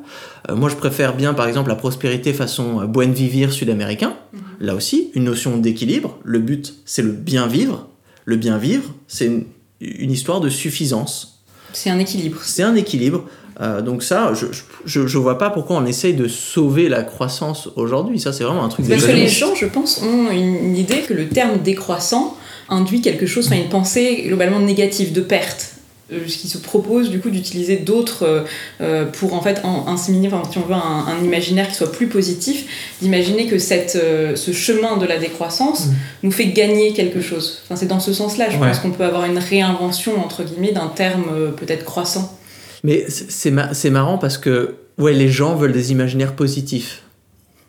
[0.50, 4.16] Euh, moi, je préfère bien, par exemple, la prospérité façon euh, buen vivir sud-américain.
[4.32, 4.40] Mhm.
[4.60, 6.18] Là aussi, une notion d'équilibre.
[6.24, 7.90] Le but, c'est le bien vivre.
[8.26, 9.46] Le bien vivre, c'est
[9.82, 11.44] une histoire de suffisance.
[11.74, 12.40] C'est un équilibre.
[12.44, 13.26] C'est un équilibre.
[13.62, 14.48] Euh, donc ça, je,
[14.86, 18.20] je, je, vois pas pourquoi on essaye de sauver la croissance aujourd'hui.
[18.20, 18.88] Ça, c'est vraiment un truc.
[18.88, 22.36] Parce que les gens, je pense, ont une, idée que le terme décroissant
[22.70, 25.70] induit quelque chose, enfin une pensée globalement négative de perte.
[26.12, 28.46] Euh, ce qui se propose du coup d'utiliser d'autres
[28.82, 32.08] euh, pour en fait inséminer, enfin, si on veut un, un, imaginaire qui soit plus
[32.08, 32.66] positif,
[33.02, 33.92] d'imaginer que cette,
[34.36, 35.92] ce chemin de la décroissance mm.
[36.24, 37.62] nous fait gagner quelque chose.
[37.64, 40.88] Enfin, c'est dans ce sens-là, je pense qu'on peut avoir une réinvention entre guillemets d'un
[40.88, 42.38] terme peut-être croissant.
[42.84, 47.04] Mais c'est marrant parce que ouais, les gens veulent des imaginaires positifs.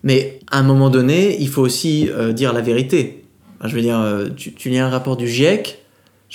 [0.03, 3.24] Mais à un moment donné, il faut aussi euh, dire la vérité.
[3.64, 5.85] je veux dire, euh, tu, tu, lis un rapport du GIEC,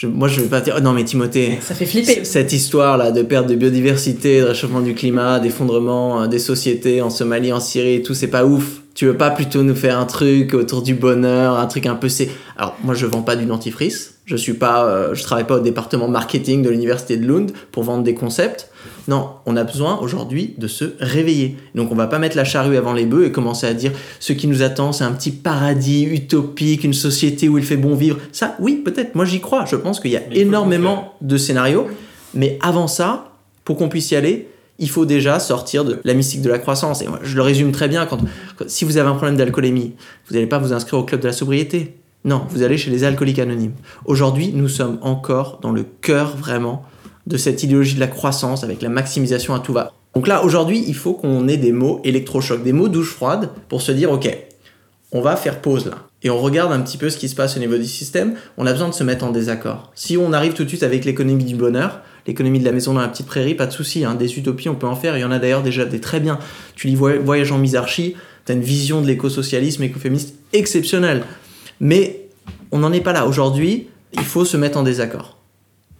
[0.08, 2.24] moi je vais pas dire, oh non mais Timothée, ça fait flipper.
[2.24, 7.02] Cette histoire là de perte de biodiversité, de réchauffement du climat, d'effondrement euh, des sociétés
[7.02, 8.82] en Somalie, en Syrie et tout, c'est pas ouf.
[8.96, 12.10] Tu veux pas plutôt nous faire un truc autour du bonheur, un truc un peu
[12.10, 12.30] c'est.
[12.58, 16.08] Alors moi je vends pas du dentifrice, je suis pas, je travaille pas au département
[16.08, 18.70] marketing de l'université de Lund pour vendre des concepts.
[19.08, 21.58] Non, on a besoin aujourd'hui de se réveiller.
[21.74, 24.34] Donc on va pas mettre la charrue avant les bœufs et commencer à dire ce
[24.34, 28.20] qui nous attend, c'est un petit paradis utopique, une société où il fait bon vivre.
[28.32, 29.66] Ça, oui, peut-être, moi j'y crois.
[29.66, 31.88] Je pense qu'il y a énormément de scénarios.
[32.36, 33.34] Mais avant ça,
[33.66, 37.02] pour qu'on puisse y aller, il faut déjà sortir de la mystique de la croissance.
[37.02, 38.06] Et moi, je le résume très bien.
[38.06, 38.20] Quand,
[38.68, 39.94] si vous avez un problème d'alcoolémie,
[40.28, 41.96] vous n'allez pas vous inscrire au club de la sobriété.
[42.26, 43.74] Non, vous allez chez les alcooliques anonymes.
[44.06, 46.84] Aujourd'hui, nous sommes encore dans le cœur vraiment
[47.28, 49.94] de cette idéologie de la croissance avec la maximisation à tout va.
[50.16, 53.82] Donc là, aujourd'hui, il faut qu'on ait des mots électrochocs, des mots douche froide pour
[53.82, 54.36] se dire, ok,
[55.12, 56.10] on va faire pause là.
[56.22, 58.36] Et on regarde un petit peu ce qui se passe au niveau du système.
[58.58, 59.92] On a besoin de se mettre en désaccord.
[59.96, 63.02] Si on arrive tout de suite avec l'économie du bonheur, l'économie de la maison dans
[63.02, 64.04] la petite prairie, pas de souci.
[64.04, 65.18] Hein, des utopies, on peut en faire.
[65.18, 66.38] Il y en a d'ailleurs déjà des très bien.
[66.76, 71.24] Tu lis Voyage en Misarchie, tu as une vision de l'écosocialisme écoféministe exceptionnelle.
[71.80, 72.30] Mais
[72.72, 73.26] on n'en est pas là.
[73.26, 75.38] Aujourd'hui, il faut se mettre en désaccord.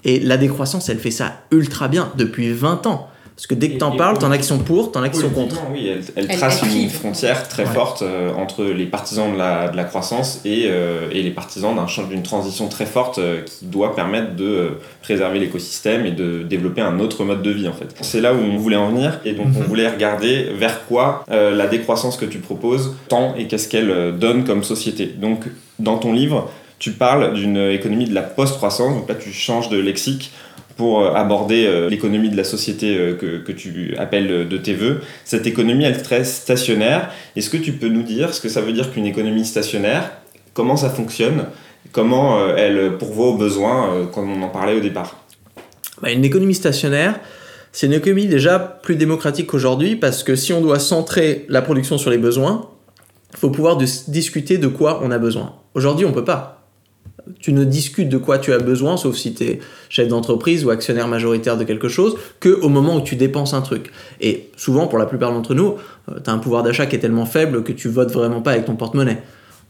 [0.04, 3.09] Et la décroissance, elle fait ça ultra bien depuis 20 ans.
[3.40, 5.30] Parce que dès que t'en parles, t'en as qui sont pour, t'en as qui sont
[5.30, 5.56] contre.
[5.72, 7.74] Oui, elle, trace elle une frontière très Ouais.
[7.74, 11.74] forte euh, entre les partisans de la, de la croissance et, euh, et les partisans
[12.10, 14.70] d'une transition très forte euh, qui doit permettre de euh,
[15.02, 17.96] préserver l'écosystème et de développer un autre mode de vie en fait.
[18.02, 19.66] C'est là où on voulait en venir et donc on Mhm.
[19.68, 24.44] voulait regarder vers quoi euh, la décroissance que tu proposes tend et qu'est-ce qu'elle donne
[24.44, 25.06] comme société.
[25.06, 25.46] Donc
[25.80, 29.78] dans ton livre, tu parles d'une économie de la post-croissance, donc là tu changes de
[29.78, 30.32] lexique
[30.80, 34.74] pour euh, aborder euh, l'économie de la société euh, que, que tu appelles de tes
[34.74, 35.02] voeux.
[35.26, 37.12] Cette économie, elle est très stationnaire.
[37.36, 40.10] Est-ce que tu peux nous dire ce que ça veut dire qu'une économie stationnaire?
[40.54, 41.48] Comment ça fonctionne?
[41.92, 45.18] Comment elle pourvoit aux besoins, comme on en parlait au départ?
[46.02, 47.20] Bah, une économie stationnaire,
[47.74, 51.98] c'est une économie déjà plus démocratique qu'aujourd'hui parce que si on doit centrer la production
[51.98, 52.70] sur les besoins,
[53.34, 55.56] il faut pouvoir dis- discuter de quoi on a besoin.
[55.74, 56.59] Aujourd'hui, on peut pas.
[57.40, 60.70] Tu ne discutes de quoi tu as besoin, sauf si tu es chef d'entreprise ou
[60.72, 63.92] actionnaire majoritaire de quelque chose, que au moment où tu dépenses un truc.
[64.20, 65.76] Et souvent, pour la plupart d'entre nous,
[66.08, 68.66] tu as un pouvoir d'achat qui est tellement faible que tu votes vraiment pas avec
[68.66, 69.24] ton porte-monnaie.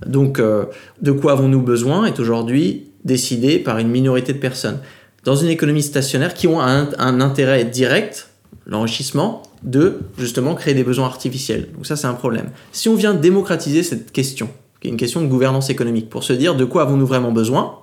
[0.06, 0.66] Donc, euh,
[1.02, 4.80] de quoi avons-nous besoin est aujourd'hui décidé par une minorité de personnes.
[5.24, 8.30] Dans une économie stationnaire qui ont un, un intérêt direct,
[8.66, 11.68] l'enrichissement, de justement créer des besoins artificiels.
[11.76, 12.50] Donc ça, c'est un problème.
[12.72, 16.34] Si on vient démocratiser cette question, qui est une question de gouvernance économique, pour se
[16.34, 17.80] dire de quoi avons-nous vraiment besoin,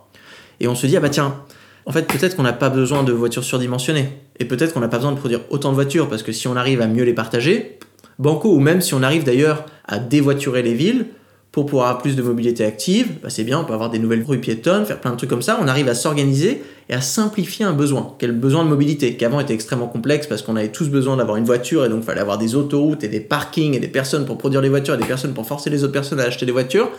[0.61, 1.37] et on se dit, ah bah tiens,
[1.85, 4.99] en fait, peut-être qu'on n'a pas besoin de voitures surdimensionnées, et peut-être qu'on n'a pas
[4.99, 7.79] besoin de produire autant de voitures, parce que si on arrive à mieux les partager,
[8.19, 11.07] banco, ou même si on arrive d'ailleurs à dévoiturer les villes,
[11.57, 14.23] pour pouvoir avoir plus de mobilité active, bah c'est bien, on peut avoir des nouvelles
[14.23, 17.65] rues piétonnes, faire plein de trucs comme ça, on arrive à s'organiser et à simplifier
[17.65, 20.91] un besoin, quel besoin de mobilité, qui avant était extrêmement complexe parce qu'on avait tous
[20.91, 23.89] besoin d'avoir une voiture et donc fallait avoir des autoroutes et des parkings et des
[23.89, 26.45] personnes pour produire les voitures et des personnes pour forcer les autres personnes à acheter
[26.45, 26.91] des voitures.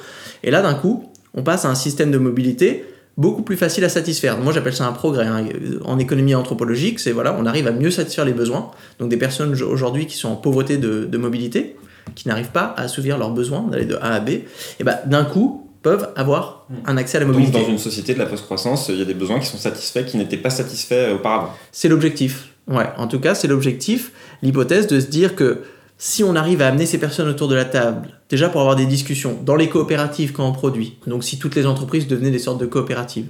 [0.41, 2.83] Et là, d'un coup, on passe à un système de mobilité
[3.15, 4.39] beaucoup plus facile à satisfaire.
[4.39, 5.27] Moi, j'appelle ça un progrès.
[5.27, 5.45] hein.
[5.85, 8.71] En économie anthropologique, c'est voilà, on arrive à mieux satisfaire les besoins.
[8.97, 11.75] Donc des personnes aujourd'hui qui sont en pauvreté de mobilité,
[12.15, 15.23] qui n'arrivent pas à assouvir leurs besoins d'aller de A à B, et bah, d'un
[15.23, 17.59] coup peuvent avoir un accès à la Donc mobilité.
[17.61, 20.17] dans une société de la post-croissance, il y a des besoins qui sont satisfaits qui
[20.17, 21.53] n'étaient pas satisfaits auparavant.
[21.71, 22.49] C'est l'objectif.
[22.67, 25.61] Ouais, en tout cas, c'est l'objectif, l'hypothèse de se dire que
[25.97, 28.85] si on arrive à amener ces personnes autour de la table, déjà pour avoir des
[28.85, 32.59] discussions dans les coopératives quand on produit, donc si toutes les entreprises devenaient des sortes
[32.59, 33.27] de coopératives,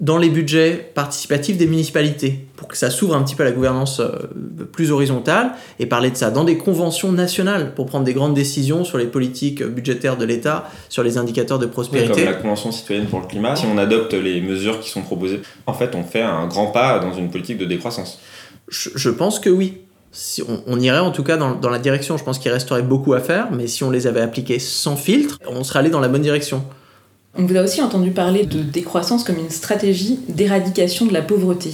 [0.00, 3.52] dans les budgets participatifs des municipalités, pour que ça s'ouvre un petit peu à la
[3.52, 4.10] gouvernance euh,
[4.70, 8.84] plus horizontale, et parler de ça dans des conventions nationales, pour prendre des grandes décisions
[8.84, 12.22] sur les politiques budgétaires de l'État, sur les indicateurs de prospérité.
[12.22, 15.40] Comme la Convention citoyenne pour le climat, si on adopte les mesures qui sont proposées,
[15.66, 18.20] en fait, on fait un grand pas dans une politique de décroissance.
[18.68, 19.78] Je, je pense que oui.
[20.10, 22.16] Si on, on irait en tout cas dans, dans la direction.
[22.16, 25.38] Je pense qu'il resterait beaucoup à faire, mais si on les avait appliqués sans filtre,
[25.46, 26.64] on serait allé dans la bonne direction.
[27.38, 31.70] On vous a aussi entendu parler de décroissance comme une stratégie d'éradication de la pauvreté.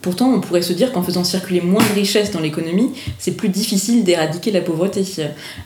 [0.00, 2.90] Pourtant, on pourrait se dire qu'en faisant circuler moins de richesses dans l'économie,
[3.20, 5.04] c'est plus difficile d'éradiquer la pauvreté.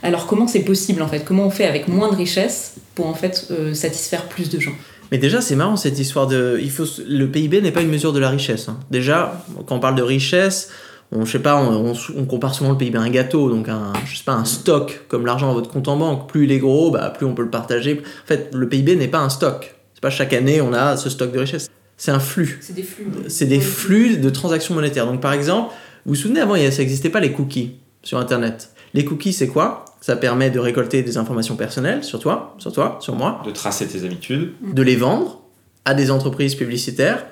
[0.03, 1.25] Alors comment c'est possible en fait?
[1.25, 4.73] Comment on fait avec moins de richesses pour en fait euh, satisfaire plus de gens?
[5.11, 6.61] Mais déjà, c'est marrant cette histoire de.
[7.07, 8.67] Le PIB n'est pas une mesure de la richesse.
[8.69, 8.77] hein.
[8.91, 10.69] Déjà, quand on parle de richesse,
[11.11, 13.69] on, je sais pas, on, on- on compare souvent le PIB à un gâteau, donc
[13.69, 16.29] un, je sais pas, un stock, comme l'argent à votre compte en banque.
[16.29, 18.01] Plus il est gros, bah, plus on peut le partager.
[18.23, 19.75] En fait, le PIB n'est pas un stock.
[19.93, 21.69] C'est pas chaque année on a ce stock de richesse.
[21.95, 22.59] C'est un flux.
[22.61, 23.05] C'est des flux.
[23.27, 25.05] c'est des flux de transactions monétaires.
[25.07, 25.73] Donc par exemple,
[26.05, 28.69] vous vous souvenez avant, il y a- ça n'existait pas les cookies sur Internet.
[28.93, 29.85] Les cookies, c'est quoi?
[30.01, 33.87] Ça permet de récolter des informations personnelles sur toi, sur toi, sur moi, De tracer
[33.87, 34.53] tes habitudes.
[34.61, 35.41] de les vendre
[35.85, 37.25] à des entreprises publicitaires.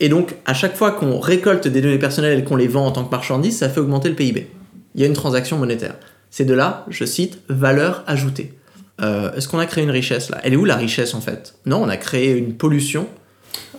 [0.00, 2.92] Et donc, à chaque fois qu'on récolte des données personnelles et qu'on les vend en
[2.92, 4.48] tant que marchandises, ça fait augmenter le PIB.
[4.94, 5.94] Il y a une transaction monétaire.
[6.30, 8.52] C'est de là, je cite, valeur ajoutée.
[9.00, 10.40] Euh, Est-ce qu'on a créé une richesse là?
[10.42, 11.54] Elle est où la richesse en fait?
[11.66, 13.06] Non, on a créé une pollution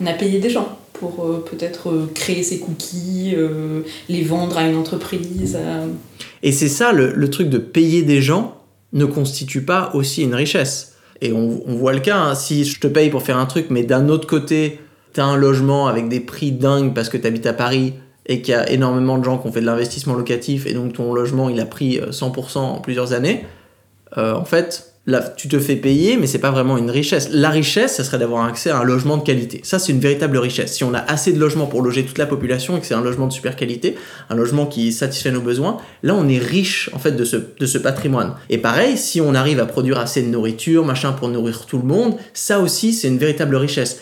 [0.01, 3.35] On a payé des gens pour euh, peut-être euh, créer ces cookies,
[4.07, 5.57] les vendre à une entreprise.
[6.43, 8.61] Et c'est ça, le, le truc de payer des gens
[8.93, 10.93] ne constitue pas aussi une richesse.
[11.21, 13.67] Et on, on voit le cas, hein, si je te paye pour faire un truc,
[13.69, 14.79] mais d'un autre côté,
[15.15, 17.93] t'as un logement avec des prix dingues parce que t'habites à Paris
[18.25, 20.93] et qu'il y a énormément de gens qui ont fait de l'investissement locatif et donc
[20.93, 23.45] ton logement il a pris euh, 100% en plusieurs années,
[24.17, 27.29] euh, en fait, là, tu te fais payer, mais c'est pas vraiment une richesse.
[27.31, 29.61] La richesse, ça serait d'avoir accès à un logement de qualité.
[29.63, 30.73] Ça, c'est une véritable richesse.
[30.73, 33.01] Si on a assez de logements pour loger toute la population et que c'est un
[33.01, 33.95] logement de super qualité,
[34.29, 37.65] un logement qui satisfait nos besoins, là, on est riche, en fait, de ce, de
[37.65, 38.33] ce patrimoine.
[38.49, 41.85] Et pareil, si on arrive à produire assez de nourriture, machin, pour nourrir tout le
[41.85, 44.01] monde, ça aussi, c'est une véritable richesse.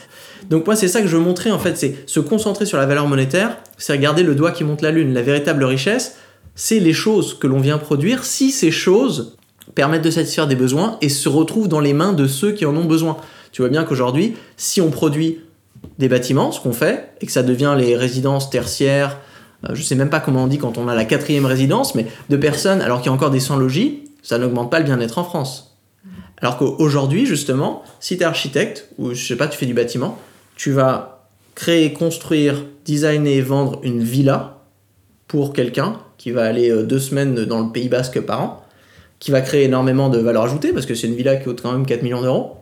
[0.49, 2.85] Donc moi, c'est ça que je veux montrer, en fait, c'est se concentrer sur la
[2.85, 5.13] valeur monétaire, c'est regarder le doigt qui monte la lune.
[5.13, 6.17] La véritable richesse,
[6.55, 9.37] c'est les choses que l'on vient produire si ces choses
[9.75, 12.75] permettent de satisfaire des besoins et se retrouvent dans les mains de ceux qui en
[12.75, 13.17] ont besoin.
[13.51, 15.39] Tu vois bien qu'aujourd'hui, si on produit
[15.99, 19.17] des bâtiments, ce qu'on fait, et que ça devient les résidences tertiaires
[19.69, 22.07] euh, je sais même pas comment on dit quand on a la quatrième résidence, mais
[22.29, 25.23] de personnes, alors qu'il y a encore des sans-logis, ça n'augmente pas le bien-être en
[25.23, 25.77] France.
[26.37, 30.17] Alors qu'aujourd'hui, justement, si tu es architecte, ou je sais pas, tu fais du bâtiment,
[30.55, 34.57] tu vas créer, construire, designer, vendre une villa
[35.27, 38.65] pour quelqu'un qui va aller euh, deux semaines dans le Pays Basque par an,
[39.19, 41.71] qui va créer énormément de valeur ajoutée, parce que c'est une villa qui coûte quand
[41.71, 42.57] même 4 millions d'euros.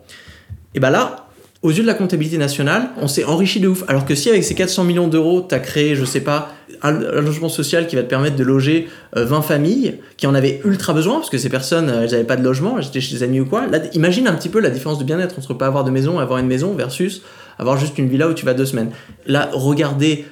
[0.74, 1.28] Et ben là,
[1.62, 3.84] aux yeux de la comptabilité nationale, on s'est enrichi de ouf.
[3.86, 6.52] Alors que si avec ces 400 millions d'euros, tu as créé, je sais pas,
[6.82, 10.60] un, logement social qui va te permettre de loger 20 euh, familles qui en avaient
[10.64, 13.14] ultra besoin, parce que ces personnes, euh, elles n'avaient pas de logement, elles étaient chez
[13.14, 13.68] des amis ou quoi.
[13.68, 16.22] Là, imagine un petit peu la différence de bien-être entre pas avoir de maison et
[16.22, 17.22] avoir une maison versus
[17.58, 18.90] avoir juste une villa où tu vas deux semaines.
[19.26, 20.26] Là, regardez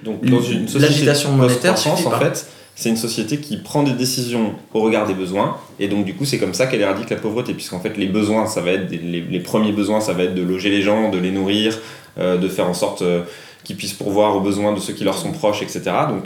[0.75, 1.75] l'agitation monétaire.
[1.87, 2.47] en fait,
[2.81, 6.25] c'est une société qui prend des décisions au regard des besoins, et donc du coup
[6.25, 9.41] c'est comme ça qu'elle éradique la pauvreté, puisqu'en fait les besoins, ça va être les,
[9.41, 11.79] premiers besoins, ça va être de loger les gens, de les nourrir,
[12.19, 13.23] euh, de faire en sorte euh,
[13.65, 15.83] qu'ils puissent pourvoir aux besoins de ceux qui leur sont proches, etc.
[16.09, 16.25] Donc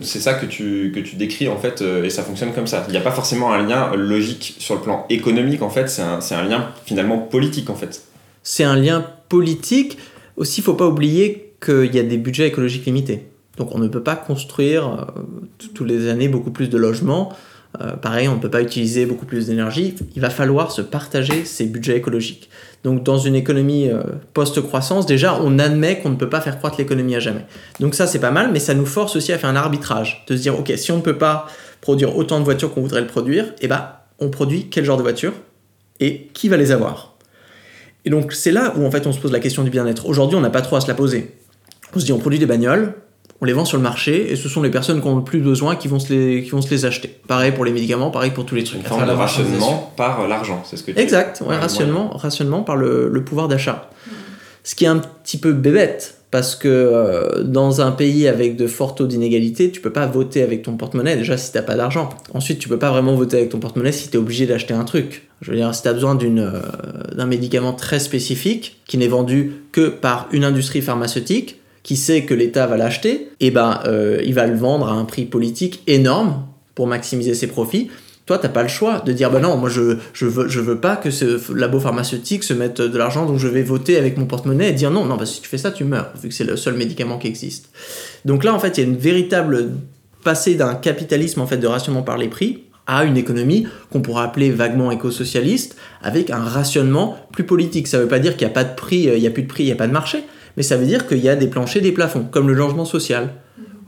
[0.00, 2.84] c'est ça que tu, que tu décris en fait, euh, et ça fonctionne comme ça.
[2.86, 6.02] Il n'y a pas forcément un lien logique sur le plan économique en fait, c'est
[6.02, 8.02] un, un lien finalement politique en fait.
[8.44, 9.98] C'est un lien politique.
[10.38, 13.26] Aussi, il faut pas oublier qu'il y a des budgets écologiques limités.
[13.56, 15.22] Donc on ne peut pas construire euh,
[15.74, 17.32] tous les années beaucoup plus de logements.
[17.80, 19.96] Euh, pareil, on ne peut pas utiliser beaucoup plus d'énergie.
[20.14, 22.48] Il va falloir se partager ces budgets écologiques.
[22.84, 24.00] Donc dans une économie euh,
[24.32, 27.44] post-croissance, déjà, on admet qu'on ne peut pas faire croître l'économie à jamais.
[27.80, 30.36] Donc ça, c'est pas mal, mais ça nous force aussi à faire un arbitrage, de
[30.36, 31.48] se dire, ok, si on ne peut pas
[31.80, 33.88] produire autant de voitures qu'on voudrait le produire, eh ben,
[34.20, 35.34] on produit quel genre de voitures
[35.98, 37.07] et qui va les avoir?
[38.04, 40.06] Et donc c'est là où en fait on se pose la question du bien-être.
[40.06, 41.34] Aujourd'hui, on n'a pas trop à se la poser.
[41.94, 42.94] On se dit, on produit des bagnoles,
[43.40, 45.40] on les vend sur le marché et ce sont les personnes qui ont le plus
[45.40, 47.08] besoin qui vont se les, qui vont se les acheter.
[47.26, 48.80] Pareil pour les médicaments, pareil pour tous les trucs.
[48.80, 52.76] Une forme de rationnement par l'argent, c'est ce que tu Exact, ouais, rationnement, rationnement par
[52.76, 53.90] le, le pouvoir d'achat.
[54.64, 58.66] Ce qui est un petit peu bébête, parce que euh, dans un pays avec de
[58.66, 62.10] forts taux d'inégalité, tu peux pas voter avec ton porte-monnaie déjà si t'as pas d'argent.
[62.34, 64.84] Ensuite, tu peux pas vraiment voter avec ton porte-monnaie si tu es obligé d'acheter un
[64.84, 65.28] truc.
[65.40, 66.60] Je veux dire, si tu as besoin euh,
[67.14, 72.34] d'un médicament très spécifique qui n'est vendu que par une industrie pharmaceutique, qui sait que
[72.34, 75.82] l'État va l'acheter, et eh ben euh, il va le vendre à un prix politique
[75.86, 77.88] énorme pour maximiser ses profits.
[78.28, 80.78] Toi, t'as pas le choix de dire bah non, moi je, je veux je veux
[80.78, 84.26] pas que ce labo pharmaceutique se mette de l'argent, donc je vais voter avec mon
[84.26, 86.34] porte-monnaie et dire non, non, parce que si tu fais ça, tu meurs, vu que
[86.34, 87.70] c'est le seul médicament qui existe.
[88.24, 89.70] Donc là, en fait, il y a une véritable
[90.22, 94.24] passé d'un capitalisme en fait de rationnement par les prix à une économie qu'on pourrait
[94.24, 97.88] appeler vaguement éco-socialiste, avec un rationnement plus politique.
[97.88, 99.42] Ça veut pas dire qu'il n'y a pas de prix, euh, il y a plus
[99.42, 100.24] de prix, il n'y a pas de marché
[100.58, 103.30] mais ça veut dire qu'il y a des planchers, des plafonds, comme le logement social.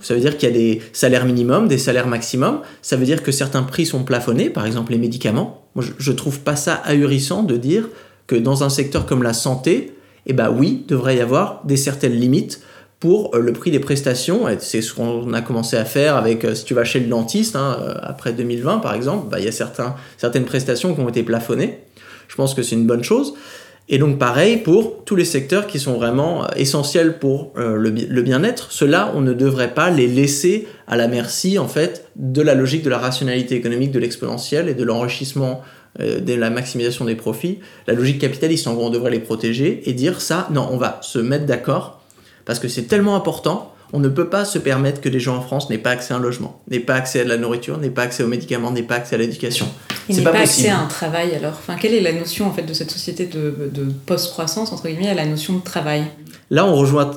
[0.01, 2.61] Ça veut dire qu'il y a des salaires minimums, des salaires maximums.
[2.83, 5.67] Ça veut dire que certains prix sont plafonnés, par exemple les médicaments.
[5.75, 7.89] Moi, je, ne trouve pas ça ahurissant de dire
[8.27, 9.95] que dans un secteur comme la santé,
[10.27, 12.61] eh ben oui, devrait y avoir des certaines limites
[12.99, 14.47] pour euh, le prix des prestations.
[14.59, 17.57] C'est ce qu'on a commencé à faire avec, euh, si tu vas chez le dentiste,
[17.57, 21.23] hein, euh, après 2020 par exemple, bah, il y a certaines prestations qui ont été
[21.23, 21.79] plafonnées.
[22.29, 23.35] Je pense que c'est une bonne chose.
[23.93, 28.23] Et donc pareil pour tous les secteurs qui sont vraiment euh, essentiels pour euh, le,
[28.23, 28.71] bien-être.
[28.71, 32.85] Ceux-là, on ne devrait pas les laisser à la merci en fait de la logique
[32.85, 35.63] de la rationalité économique, de l'exponentiel et de l'enrichissement,
[35.99, 37.59] euh, de la maximisation des profits.
[37.89, 41.01] La logique capitaliste, en gros, on devrait les protéger et dire ça, non, on va
[41.03, 42.01] se mettre d'accord
[42.45, 45.41] parce que c'est tellement important on ne peut pas se permettre que les gens en
[45.41, 47.91] France n'aient pas accès à un logement, n'aient pas accès à de la nourriture, n'aient
[47.91, 49.67] pas accès aux médicaments, n'aient pas accès à l'éducation.
[50.09, 51.53] Et n'aient pas, pas accès à un travail alors.
[51.53, 53.53] Enfin, quelle est la notion en fait de cette société de,
[54.07, 56.05] post-croissance entre guillemets à la notion de travail?
[56.51, 57.11] Là, on rejoint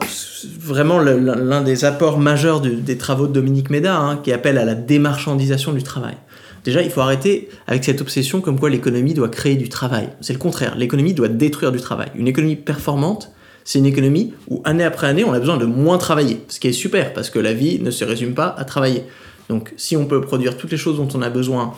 [0.59, 4.75] vraiment l'un des apports majeurs des travaux de Dominique Méda, hein, qui appelle à la
[4.75, 6.15] démarchandisation du travail.
[6.63, 10.09] Déjà, il faut arrêter avec cette obsession comme quoi l'économie doit créer du travail.
[10.21, 10.75] C'est le contraire.
[10.77, 12.09] L'économie doit détruire du travail.
[12.15, 13.31] Une économie performante,
[13.63, 16.41] c'est une économie où année après année, on a besoin de moins travailler.
[16.47, 19.03] Ce qui est super, parce que la vie ne se résume pas à travailler.
[19.49, 21.73] Donc si on peut produire toutes les choses dont on a besoin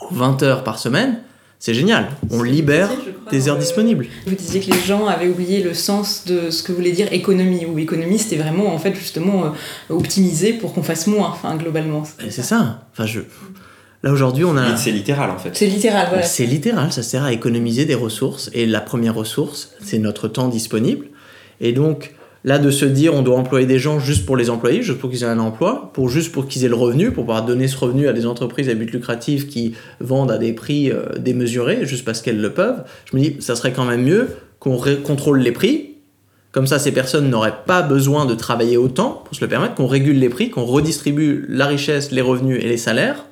[0.00, 1.20] en 20 heures par semaine,
[1.60, 2.08] c'est génial.
[2.30, 2.88] On libère
[3.32, 4.06] des heures disponibles.
[4.26, 7.66] Vous disiez que les gens avaient oublié le sens de ce que voulait dire économie.
[7.66, 9.50] Ou économie, c'était vraiment, en fait, justement, euh,
[9.90, 12.04] optimiser pour qu'on fasse moins, enfin, globalement.
[12.30, 12.84] C'est ça.
[12.92, 13.20] Enfin, je...
[14.02, 14.76] Là aujourd'hui, on a.
[14.76, 15.50] C'est littéral en fait.
[15.54, 16.22] C'est littéral, voilà.
[16.22, 18.48] C'est littéral, ça sert à économiser des ressources.
[18.54, 21.06] Et la première ressource, c'est notre temps disponible.
[21.60, 22.14] Et donc,
[22.44, 25.10] là, de se dire on doit employer des gens juste pour les employer, juste pour
[25.10, 27.76] qu'ils aient un emploi, pour juste pour qu'ils aient le revenu, pour pouvoir donner ce
[27.76, 32.04] revenu à des entreprises à but lucratif qui vendent à des prix euh, démesurés, juste
[32.04, 34.28] parce qu'elles le peuvent, je me dis, ça serait quand même mieux
[34.60, 35.96] qu'on contrôle les prix.
[36.52, 39.86] Comme ça, ces personnes n'auraient pas besoin de travailler autant pour se le permettre, qu'on
[39.86, 43.27] régule les prix, qu'on redistribue la richesse, les revenus et les salaires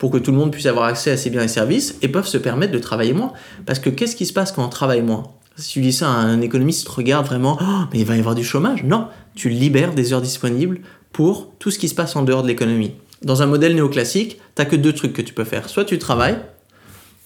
[0.00, 2.26] pour que tout le monde puisse avoir accès à ces biens et services et peuvent
[2.26, 3.34] se permettre de travailler moins.
[3.66, 5.24] Parce que qu'est-ce qui se passe quand on travaille moins?
[5.56, 8.34] Si tu dis ça à un économiste, regarde vraiment, oh, mais il va y avoir
[8.34, 8.82] du chômage.
[8.82, 10.80] Non, tu libères des heures disponibles
[11.12, 12.92] pour tout ce qui se passe en dehors de l'économie.
[13.20, 15.68] Dans un modèle néoclassique, t'as que deux trucs que tu peux faire.
[15.68, 16.38] Soit tu travailles,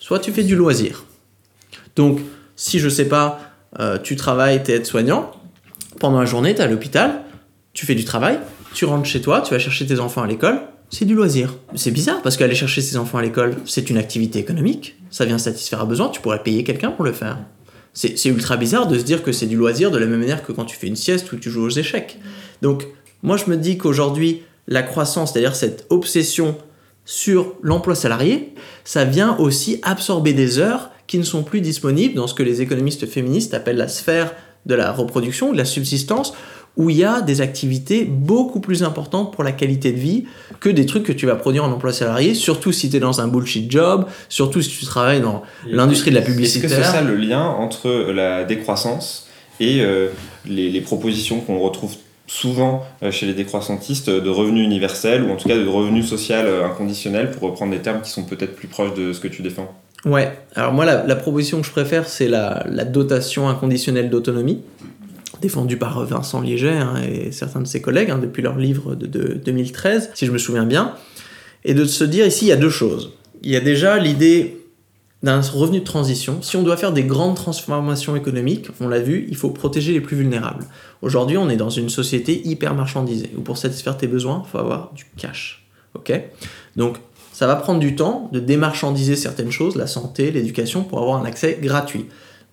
[0.01, 1.05] soit tu fais du loisir.
[1.95, 2.19] Donc,
[2.57, 5.31] si je sais pas, euh, tu travailles, tu es aide-soignant,
[6.01, 7.23] pendant la journée, tu es à l'hôpital,
[7.73, 8.41] tu fais du travail,
[8.73, 10.61] tu rentres chez toi, tu vas chercher tes enfants à l'école,
[10.91, 11.57] c'est du loisir.
[11.75, 15.39] C'est bizarre parce qu'aller chercher ses enfants à l'école, c'est une activité économique, ça vient
[15.39, 17.39] satisfaire un besoin, tu pourrais payer quelqu'un pour le faire.
[17.93, 20.51] C'est ultra bizarre de se dire que c'est du loisir de la même manière que
[20.51, 22.19] quand tu fais une sieste ou tu joues aux échecs.
[22.61, 22.89] Donc,
[23.23, 26.57] moi, je me dis qu'aujourd'hui, la croissance, c'est-à-dire cette obsession
[27.05, 32.27] sur l'emploi salarié, ça vient aussi absorber des heures qui ne sont plus disponibles dans
[32.27, 34.35] ce que les économistes féministes appellent la sphère
[34.67, 36.35] de la reproduction, de la subsistance,
[36.77, 40.25] où il y a des activités beaucoup plus importantes pour la qualité de vie
[40.61, 43.21] que des trucs que tu vas produire en emploi salarié, surtout si tu es dans
[43.21, 46.67] un bullshit job, surtout si tu travailles dans l'industrie de la publicité.
[46.67, 49.29] Est-ce que c'est ça le lien entre la décroissance
[49.61, 50.09] et euh,
[50.47, 51.95] les, les, propositions qu'on retrouve
[52.27, 56.47] souvent euh, chez les décroissantistes de revenus universels ou en tout cas de revenus social
[56.47, 59.43] euh, inconditionnels pour reprendre des termes qui sont peut-être plus proches de ce que tu
[59.43, 59.73] défends?
[60.05, 64.61] Ouais, alors moi la, proposition que je préfère c'est la, dotation inconditionnelle d'autonomie
[65.41, 69.07] défendue par Vincent Liéger hein, et certains de ses collègues hein, depuis leur livre de,
[69.07, 70.95] de 2013 si je me souviens bien
[71.65, 73.13] et de se dire ici il y a deux choses.
[73.43, 74.65] Il y a déjà l'idée
[75.25, 76.43] d'un revenu de transition.
[76.43, 80.03] Si on doit faire des grandes transformations économiques, on l'a vu, il faut protéger les
[80.03, 80.67] plus vulnérables.
[81.01, 84.59] Aujourd'hui, on est dans une société hyper marchandisée, où pour satisfaire tes besoins, il faut
[84.59, 85.67] avoir du cash.
[85.95, 86.13] Ok?
[86.77, 86.99] Donc,
[87.33, 91.25] ça va prendre du temps de démarchandiser certaines choses, la santé, l'éducation, pour avoir un
[91.25, 92.05] accès gratuit.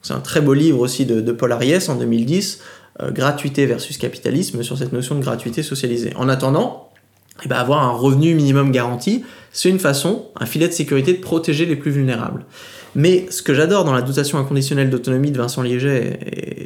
[0.02, 2.60] C'est un très beau livre aussi de, Paul Ariès en 2010,
[3.02, 6.14] euh, Gratuité versus capitalisme, sur cette notion de gratuité socialisée.
[6.16, 6.89] En attendant,
[7.45, 11.20] eh ben, avoir un revenu minimum garanti, c'est une façon, un filet de sécurité de
[11.20, 12.45] protéger les plus vulnérables.
[12.95, 16.20] Mais ce que j'adore dans la dotation inconditionnelle d'autonomie de Vincent Liéger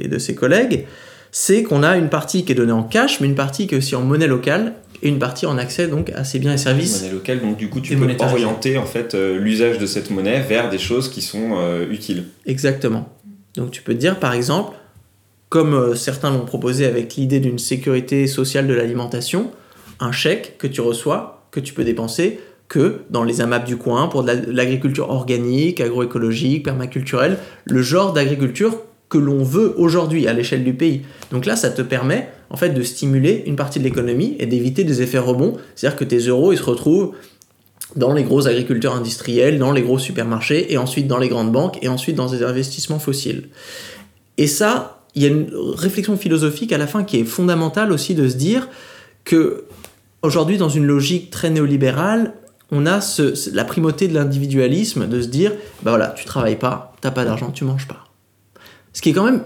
[0.03, 0.85] et de ses collègues,
[1.31, 3.77] c'est qu'on a une partie qui est donnée en cash, mais une partie qui est
[3.77, 4.73] aussi en monnaie locale
[5.03, 7.01] et une partie en accès donc à ces biens et services.
[7.01, 10.39] Monnaie locale, donc du coup tu peux orienter en fait euh, l'usage de cette monnaie
[10.39, 12.23] vers des choses qui sont euh, utiles.
[12.45, 13.09] Exactement.
[13.57, 14.75] Donc tu peux dire par exemple,
[15.49, 19.51] comme euh, certains l'ont proposé avec l'idée d'une sécurité sociale de l'alimentation,
[19.99, 24.07] un chèque que tu reçois, que tu peux dépenser que dans les AMAP du coin
[24.07, 30.63] pour de l'agriculture organique, agroécologique, permaculturelle, le genre d'agriculture que l'on veut aujourd'hui à l'échelle
[30.63, 31.03] du pays.
[31.31, 34.83] Donc là, ça te permet en fait de stimuler une partie de l'économie et d'éviter
[34.83, 37.13] des effets rebonds, c'est-à-dire que tes euros ils se retrouvent
[37.95, 41.77] dans les gros agriculteurs industriels, dans les gros supermarchés et ensuite dans les grandes banques
[41.81, 43.49] et ensuite dans des investissements fossiles.
[44.37, 48.15] Et ça, il y a une réflexion philosophique à la fin qui est fondamentale aussi
[48.15, 48.67] de se dire
[49.23, 49.63] que
[50.21, 52.33] aujourd'hui dans une logique très néolibérale,
[52.71, 52.99] on a
[53.53, 55.51] la primauté de l'individualisme, de se dire,
[55.83, 58.05] bah voilà, tu travailles pas, t'as pas d'argent, tu manges pas.
[58.91, 59.43] Ce qui est quand même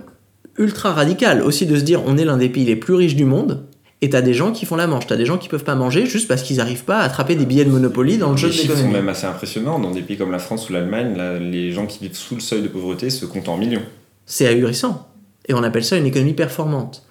[0.57, 3.25] ultra radical aussi de se dire, on est l'un des pays les plus riches du
[3.25, 3.63] monde,
[4.01, 6.05] et t'as des gens qui font la manche, t'as des gens qui peuvent pas manger
[6.05, 8.53] juste parce qu'ils n'arrivent pas à attraper des billets de Monopoly dans le jeu de
[8.53, 8.69] l'économie.
[8.69, 9.79] Les chiffres sont même assez impressionnants.
[9.79, 12.61] Dans des pays comme la France ou l'Allemagne, les gens qui vivent sous le seuil
[12.61, 13.83] de pauvreté se comptent en millions.
[14.25, 15.09] C'est ahurissant.
[15.47, 17.03] Et on appelle ça une économie performante.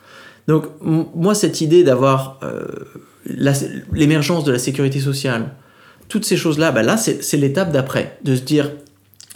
[0.46, 2.64] Donc moi, cette idée d'avoir euh,
[3.92, 5.54] l'émergence de la sécurité sociale,
[6.08, 8.70] toutes ces choses-là, bah là, c'est l'étape d'après, de se dire,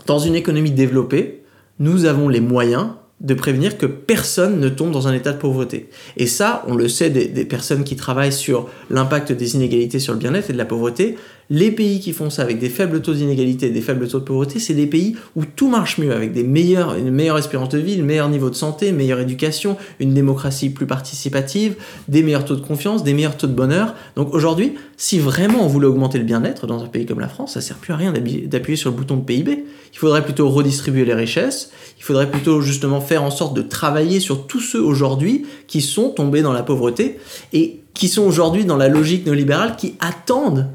[0.07, 1.43] dans une économie développée,
[1.79, 2.93] nous avons les moyens
[3.23, 5.89] de prévenir que personne ne tombe dans un état de pauvreté.
[6.17, 10.19] Et ça, on le sait des, personnes qui travaillent sur l'impact des inégalités sur le
[10.19, 11.17] bien-être et de la pauvreté,
[11.53, 14.59] les pays qui font ça avec des faibles taux d'inégalité des faibles taux de pauvreté,
[14.59, 18.01] c'est des pays où tout marche mieux, avec des meilleurs, une meilleure espérance de vie,
[18.01, 21.75] un meilleur niveau de santé, une meilleure éducation, une démocratie plus participative,
[22.09, 23.95] des meilleurs taux de confiance, des meilleurs taux de bonheur.
[24.17, 27.53] Donc aujourd'hui, si vraiment on voulait augmenter le bien-être dans un pays comme la France,
[27.53, 29.67] ça sert plus à rien d'appuyer sur le bouton de PIB.
[29.93, 34.21] Il faudrait plutôt redistribuer les richesses, il faudrait plutôt justement faire en sorte de travailler
[34.21, 37.19] sur tous ceux aujourd'hui qui sont tombés dans la pauvreté
[37.53, 40.71] et qui sont aujourd'hui dans la logique néolibérale qui attendent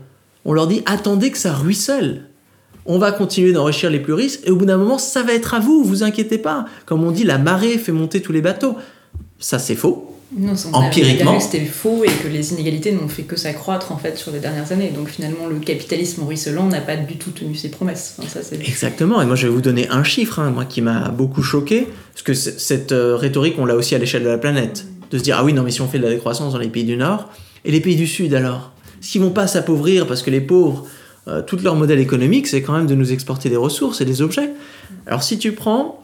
[0.48, 2.24] on leur dit attendez que ça ruisselle.
[2.86, 5.54] On va continuer d'enrichir les plus riches et au bout d'un moment, ça va être
[5.54, 6.66] à vous, vous inquiétez pas.
[6.86, 8.76] Comme on dit, la marée fait monter tous les bateaux.
[9.40, 10.18] Ça, c'est faux.
[10.36, 14.32] Non, Empiriquement, c'était faux et que les inégalités n'ont fait que s'accroître en fait sur
[14.32, 14.92] les dernières années.
[14.96, 18.18] Donc finalement, le capitalisme ruisselant n'a pas du tout tenu ses promesses.
[18.66, 19.22] Exactement.
[19.22, 22.24] Et moi, je vais vous donner un chiffre, hein, moi qui m'a beaucoup choqué, parce
[22.24, 25.38] que cette euh, rhétorique, on l'a aussi à l'échelle de la planète, de se dire
[25.40, 27.30] ah oui, non, mais si on fait de la décroissance dans les pays du Nord
[27.66, 28.74] et les pays du Sud alors?
[29.02, 30.88] S'ils vont pas s'appauvrir parce que les pauvres,
[31.28, 34.22] euh, tout leur modèle économique, c'est quand même de nous exporter des ressources et des
[34.22, 34.52] objets.
[35.06, 36.04] Alors si tu prends,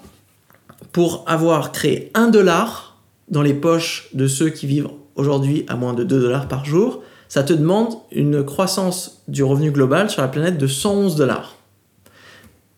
[0.92, 5.94] pour avoir créé un dollar dans les poches de ceux qui vivent aujourd'hui à moins
[5.94, 10.28] de 2 dollars par jour, ça te demande une croissance du revenu global sur la
[10.28, 11.56] planète de 111 dollars.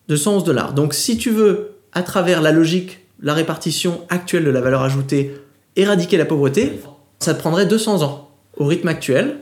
[0.08, 0.74] De 111 dollars.
[0.74, 5.36] Donc si tu veux, à travers la logique, la répartition actuelle de la valeur ajoutée,
[5.76, 6.80] éradiquer la pauvreté,
[7.20, 9.38] ça te prendrait 200 ans au rythme actuel,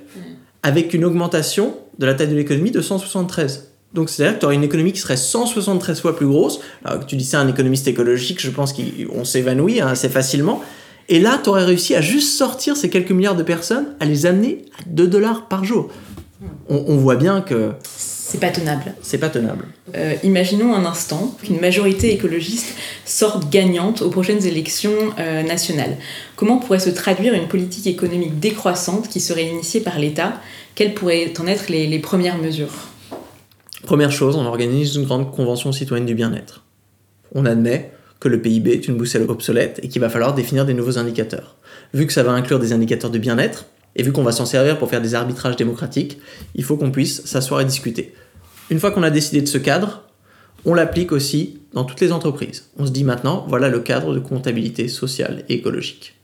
[0.63, 3.73] avec une augmentation de la taille de l'économie de 173.
[3.93, 6.59] Donc c'est-à-dire que tu aurais une économie qui serait 173 fois plus grosse.
[6.83, 10.61] Alors, tu dis ça à un économiste écologique, je pense qu'on s'évanouit hein, assez facilement.
[11.09, 14.25] Et là, tu aurais réussi à juste sortir ces quelques milliards de personnes, à les
[14.25, 15.89] amener à 2 dollars par jour.
[16.69, 17.73] On, on voit bien que
[18.33, 18.95] C'est pas tenable.
[19.03, 19.65] c'est pas tenable.
[19.95, 22.73] Euh, imaginons un instant qu'une majorité écologiste
[23.05, 25.97] sorte gagnante aux prochaines élections euh, nationales.
[26.35, 30.41] Comment pourrait se traduire une politique économique décroissante qui serait initiée par l'État?
[30.73, 32.73] Quelles pourraient en être les, les premières mesures?
[33.83, 36.63] Première chose, on organise une grande convention citoyenne du bien-être.
[37.35, 40.73] On admet que le PIB est une boussole obsolète et qu'il va falloir définir des
[40.73, 41.55] nouveaux indicateurs.
[41.93, 44.77] Vu que ça va inclure des indicateurs de bien-être, et vu qu'on va s'en servir
[44.77, 46.19] pour faire des arbitrages démocratiques,
[46.55, 48.13] il faut qu'on puisse s'asseoir et discuter.
[48.69, 50.03] Une fois qu'on a décidé de ce cadre,
[50.65, 52.69] on l'applique aussi dans toutes les entreprises.
[52.77, 56.15] On se dit maintenant, voilà le cadre de comptabilité sociale et écologique.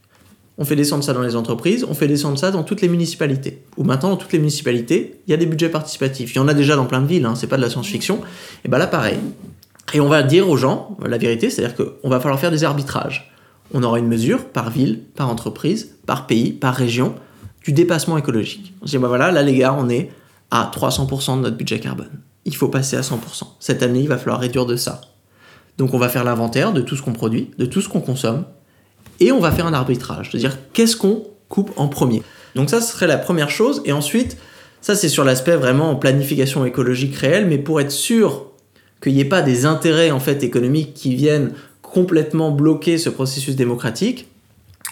[0.58, 3.62] On fait descendre ça dans les entreprises, on fait descendre ça dans toutes les municipalités.
[3.78, 6.34] Ou maintenant, dans toutes les municipalités, il y a des budgets participatifs.
[6.34, 8.20] Il y en a déjà dans plein de villes, hein, c'est pas de la science-fiction.
[8.66, 9.18] Et bien là, pareil.
[9.94, 13.32] Et on va dire aux gens la vérité, c'est-à-dire qu'on va falloir faire des arbitrages.
[13.74, 17.16] On aura une mesure par ville, par entreprise, par pays, par région,
[17.64, 18.74] du dépassement écologique.
[18.82, 20.10] On se dit, bah voilà, là les gars, on est
[20.52, 22.10] à 300% de notre budget carbone.
[22.46, 23.16] Il faut passer à 100%.
[23.60, 25.02] Cette année, il va falloir réduire de ça.
[25.78, 28.46] Donc on va faire l'inventaire de tout ce qu'on produit, de tout ce qu'on consomme,
[29.20, 32.22] et on va faire un arbitrage, c'est-à-dire qu'est-ce qu'on coupe en premier?
[32.56, 34.38] Donc ça, ce serait la première chose, et ensuite,
[34.82, 38.48] ça c'est sur l'aspect vraiment planification écologique réelle, mais pour être sûr
[39.02, 43.56] qu'il n'y ait pas des intérêts en fait économiques qui viennent complètement bloquer ce processus
[43.56, 44.28] démocratique,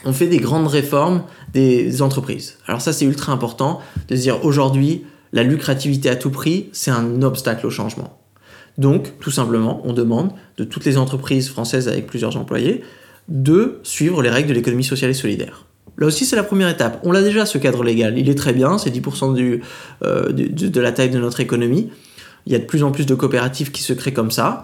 [0.05, 1.23] on fait des grandes réformes
[1.53, 2.57] des entreprises.
[2.67, 7.21] Alors ça c'est ultra important de dire aujourd'hui la lucrativité à tout prix c'est un
[7.21, 8.19] obstacle au changement.
[8.77, 12.83] Donc tout simplement on demande de toutes les entreprises françaises avec plusieurs employés
[13.27, 15.65] de suivre les règles de l'économie sociale et solidaire.
[15.97, 16.99] Là aussi, c'est la première étape.
[17.03, 18.17] On l'a déjà, ce cadre légal.
[18.17, 19.61] Il est très bien, c'est 10% du,
[20.03, 21.89] euh, de la taille de notre économie.
[22.45, 24.63] Il y a de plus en plus de coopératives qui se créent comme ça.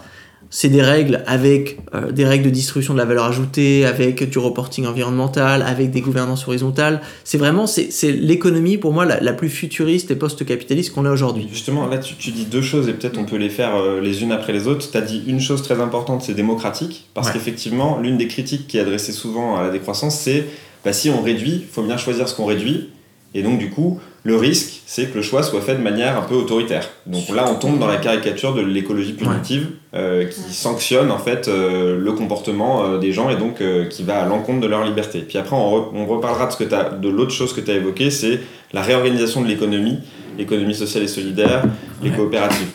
[0.55, 4.37] C'est des règles avec euh, des règles de distribution de la valeur ajoutée, avec du
[4.37, 7.01] reporting environnemental, avec des gouvernances horizontales.
[7.23, 11.47] C'est vraiment, c'est l'économie pour moi la, la plus futuriste et post-capitaliste qu'on a aujourd'hui.
[11.51, 14.21] Justement, là, tu, tu dis deux choses et peut-être on peut les faire euh, les
[14.21, 14.91] unes après les autres.
[14.91, 17.33] Tu as dit une chose très importante, c'est démocratique, parce Ouais.
[17.33, 20.45] qu'effectivement, l'une des critiques qui est adressée souvent à la décroissance, c'est
[20.85, 22.89] bah, si on réduit, il faut bien choisir ce qu'on réduit.
[23.33, 26.21] Et donc, du coup, le risque, c'est que le choix soit fait de manière un
[26.21, 26.87] peu autoritaire.
[27.07, 31.47] Donc là, on tombe dans la caricature de l'écologie punitive euh, qui sanctionne en fait
[31.47, 35.19] euh, le comportement euh, des gens et donc qui va à l'encontre de leur liberté.
[35.21, 37.69] Puis après, on, re- on reparlera de, ce que t'as- de l'autre chose que tu
[37.71, 38.39] as évoquée, c'est
[38.73, 39.99] la réorganisation de l'économie,
[40.37, 41.63] l'économie sociale et solidaire,
[42.01, 42.15] les Ouais.
[42.15, 42.67] coopératives.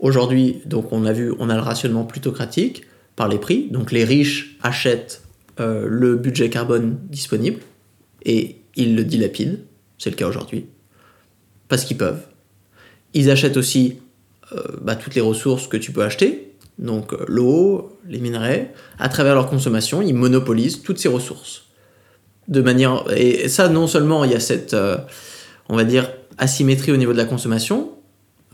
[0.00, 2.82] Aujourd'hui, donc on a vu, on a le rationnement plutocratique
[3.16, 3.68] par les prix.
[3.70, 5.22] Donc les riches achètent
[5.58, 7.60] le budget carbone disponible
[8.24, 9.58] et ils le dilapident.
[9.98, 10.66] C'est le cas aujourd'hui.
[11.68, 12.22] Parce qu'ils peuvent.
[13.12, 13.98] Ils achètent aussi
[14.80, 16.49] bah, toutes les ressources que tu peux acheter.
[16.80, 18.72] Donc euh, l'eau, les minerais.
[18.98, 21.66] À travers leur consommation, ils monopolisent toutes ces ressources.
[22.48, 23.04] De manière...
[23.14, 24.96] Et ça, non seulement il y a cette, euh,
[25.68, 27.90] on va dire, asymétrie au niveau de la consommation,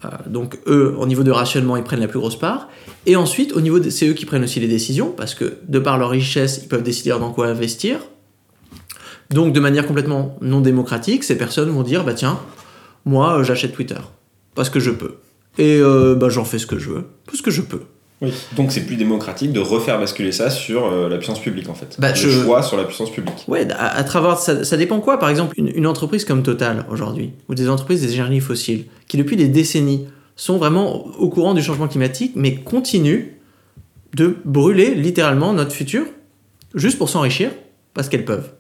[0.05, 2.69] euh, donc eux, au niveau de rationnement, ils prennent la plus grosse part.
[3.07, 5.97] Et ensuite, au niveau c'est eux qui prennent aussi les décisions, parce que de par
[5.97, 8.01] leur richesse, ils peuvent décider dans quoi investir.
[9.31, 12.41] Donc de manière complètement non démocratique, ces personnes vont dire, bah tiens,
[13.05, 14.01] moi j'achète Twitter,
[14.55, 15.17] parce que je peux.
[15.59, 17.83] Et bah, j'en fais ce que je veux, parce que je peux.
[18.23, 18.33] Oui.
[18.57, 21.97] Donc c'est plus démocratique de refaire basculer ça sur euh, la puissance publique en fait.
[21.99, 23.45] Bah, le je- choix sur la puissance publique.
[23.47, 25.19] Ouais, à, à travers ça, ça dépend quoi?
[25.19, 29.19] Par exemple, une, une entreprise comme Total aujourd'hui, ou des entreprises des énergies fossiles, qui
[29.19, 33.33] depuis des décennies sont vraiment au courant du changement climatique, mais continuent
[34.15, 36.07] de brûler littéralement notre futur
[36.75, 37.51] juste pour s'enrichir
[37.93, 38.51] parce qu'elles peuvent.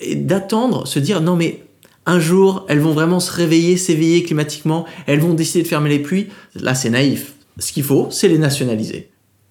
[0.00, 1.62] Et d'attendre, se dire non mais
[2.06, 6.00] un jour elles vont vraiment se réveiller, s'éveiller climatiquement, elles vont décider de fermer les
[6.00, 6.26] puits.
[6.56, 7.34] Là c'est naïf.
[7.58, 9.10] Ce qu'il faut, c'est les nationaliser.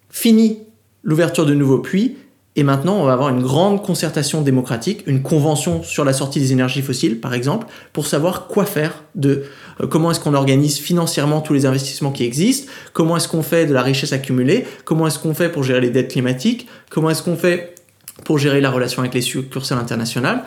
[0.10, 0.60] Fini
[1.04, 2.16] l'ouverture de nouveaux puits
[2.58, 6.54] et maintenant, on va avoir une grande concertation démocratique, une convention sur la sortie des
[6.54, 9.44] énergies fossiles, par exemple, pour savoir quoi faire de
[9.82, 13.66] euh, comment est-ce qu'on organise financièrement tous les investissements qui existent, comment est-ce qu'on fait
[13.66, 17.24] de la richesse accumulée, comment est-ce qu'on fait pour gérer les dettes climatiques, comment est-ce
[17.24, 17.76] qu'on fait
[18.24, 20.44] pour gérer la relation avec les succursales internationales.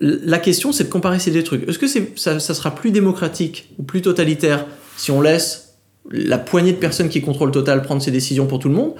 [0.00, 1.66] La question, c'est de comparer ces deux trucs.
[1.68, 4.66] Est-ce que ça, ça sera plus démocratique ou plus totalitaire
[4.96, 5.65] si on laisse
[6.10, 8.94] la poignée de personnes qui contrôlent Total prendre ces décisions pour tout le monde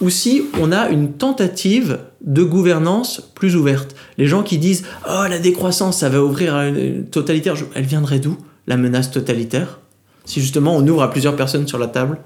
[0.00, 3.94] ou si on a une tentative de gouvernance plus ouverte.
[4.18, 8.18] Les gens qui disent Oh, la décroissance, ça va ouvrir à une totalitaire, elle viendrait
[8.18, 8.36] d'où
[8.66, 9.80] La menace totalitaire?
[10.24, 12.18] Si justement on ouvre à plusieurs personnes sur la table,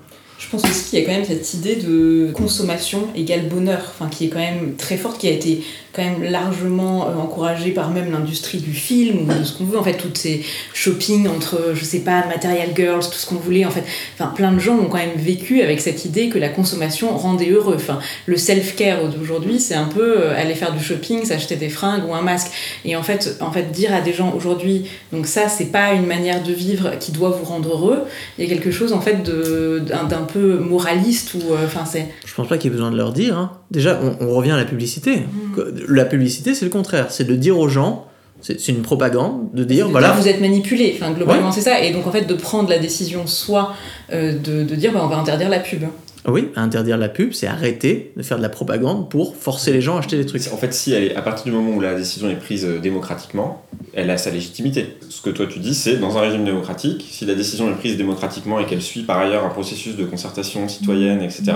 [0.45, 4.11] je pense aussi qu'il y a quand même cette idée de consommation égale bonheur, enfin,
[4.11, 5.63] qui est quand même très forte, qui a été
[5.95, 9.79] quand même largement euh, encouragée par même l'industrie du film ou de ce qu'on veut.
[9.79, 13.65] En fait, toutes ces shopping entre, je sais pas, Material Girls, tout ce qu'on voulait.
[13.65, 13.85] En fait,
[14.15, 17.51] enfin, plein de gens ont quand même vécu avec cette idée que la consommation rendait
[17.51, 17.77] heureux.
[17.77, 22.07] Enfin, le self-care d'aujourd'hui, c'est un peu euh, aller faire du shopping, s'acheter des fringues
[22.09, 22.51] ou un masque.
[22.85, 26.07] Et en fait, en fait dire à des gens aujourd'hui, donc ça, c'est pas une
[26.07, 28.03] manière de vivre qui doit vous rendre heureux.
[28.39, 32.09] Il y a quelque chose en fait d'un peu moraliste ou, euh, enfin, c'est.
[32.27, 33.39] Je pense pas qu'il y ait besoin de leur dire.
[33.39, 33.53] Hein.
[33.71, 35.21] Déjà, on, revient à la publicité.
[35.21, 35.61] Mm.
[35.89, 37.07] La publicité, c'est le contraire.
[37.11, 38.07] C'est de dire aux gens,
[38.41, 40.13] c'est une propagande, de dire, voilà.
[40.13, 41.83] vous êtes manipulé, enfin, globalement, c'est ça.
[41.83, 43.73] Et donc, en fait, de prendre la décision, soit
[44.13, 45.85] euh, de, de, dire, bah, on va interdire la pub.
[46.27, 49.97] Oui, interdire la pub, c'est arrêter de faire de la propagande pour forcer les gens
[49.97, 50.43] à acheter des trucs.
[50.53, 52.79] En fait, si elle est, à partir du moment où la décision est prise euh,
[52.79, 53.63] démocratiquement,
[53.93, 54.97] elle a sa légitimité.
[55.11, 57.99] Ce que toi tu dis, c'est dans un régime démocratique, si la décision est prise
[57.99, 61.53] démocratiquement et qu'elle suit par ailleurs un processus de concertation citoyenne, etc.,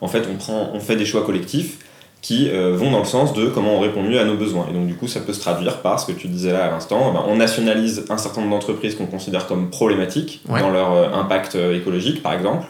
[0.00, 1.78] en fait, on, prend, on fait des choix collectifs
[2.20, 4.66] qui euh, vont dans le sens de comment on répond mieux à nos besoins.
[4.70, 6.70] Et donc, du coup, ça peut se traduire par ce que tu disais là à
[6.70, 7.08] l'instant.
[7.10, 11.12] Eh ben, on nationalise un certain nombre d'entreprises qu'on considère comme problématiques dans leur euh,
[11.12, 12.66] impact écologique, par exemple.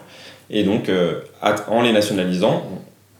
[0.49, 0.89] Et donc,
[1.69, 2.63] en les nationalisant,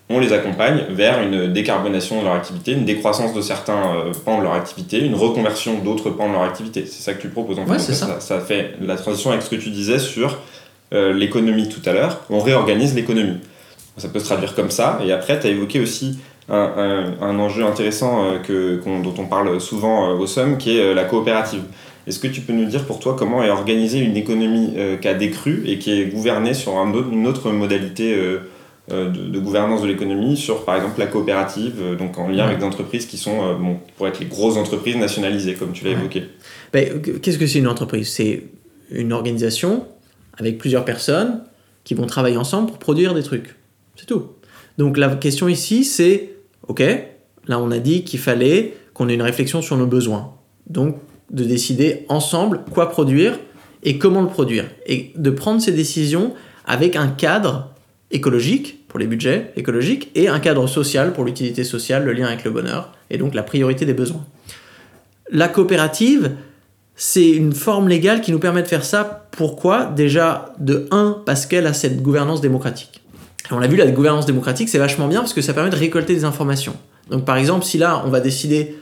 [0.10, 4.44] on les accompagne vers une décarbonation de leur activité, une décroissance de certains pans de
[4.44, 6.86] leur activité, une reconversion d'autres pans de leur activité.
[6.86, 7.80] C'est ça que tu proposes en fait.
[7.80, 7.94] ça.
[7.94, 8.20] ça.
[8.22, 8.40] ça.
[8.40, 10.40] fait la transition avec ce que tu disais sur
[10.92, 12.22] l'économie tout à l'heure.
[12.30, 13.40] On réorganise l'économie.
[13.98, 15.00] Ça peut se traduire comme ça.
[15.06, 16.20] Et après, tu as évoqué aussi
[16.50, 20.82] un, un, enjeu intéressant euh, que, dont on parle souvent euh, au SOM, qui est
[20.82, 21.64] euh, la coopérative.
[22.08, 25.14] Est-ce que tu peux nous dire pour toi comment est organisée une économie qui a
[25.14, 28.16] décru et qui est gouvernée sur un autre, une autre modalité
[28.90, 33.06] de, gouvernance de l'économie, sur par exemple la coopérative, donc en lien avec des entreprises
[33.06, 36.24] qui sont, bon, pour être les grosses entreprises nationalisées, comme tu l'as évoqué?
[36.72, 38.08] Ben, Qu'est-ce que c'est une entreprise?
[38.08, 38.44] C'est
[38.90, 39.86] une organisation
[40.38, 41.42] avec plusieurs personnes
[41.84, 43.56] qui vont travailler ensemble pour produire des trucs.
[43.96, 44.28] C'est tout.
[44.78, 46.36] Donc la question ici, c'est,
[46.68, 46.82] ok,
[47.48, 50.34] là on a dit qu'il fallait qu'on ait une réflexion sur nos besoins.
[50.70, 50.98] Donc
[51.32, 53.40] de décider ensemble quoi produire
[53.84, 54.66] et comment le produire.
[54.86, 56.34] Et de prendre ces décisions
[56.66, 57.74] avec un cadre
[58.12, 62.44] écologique pour les budgets écologiques et un cadre social pour l'utilité sociale, le lien avec
[62.44, 64.26] le bonheur et donc la priorité des besoins.
[65.30, 66.32] La coopérative,
[66.96, 69.28] c'est une forme légale qui nous permet de faire ça.
[69.32, 69.86] Pourquoi?
[69.86, 73.02] Déjà, de 1, parce qu'elle a cette gouvernance démocratique
[73.56, 76.14] on l'a vu, la gouvernance démocratique, c'est vachement bien parce que ça permet de récolter
[76.14, 76.76] des informations.
[77.10, 78.78] Donc par exemple, si là, on va décider,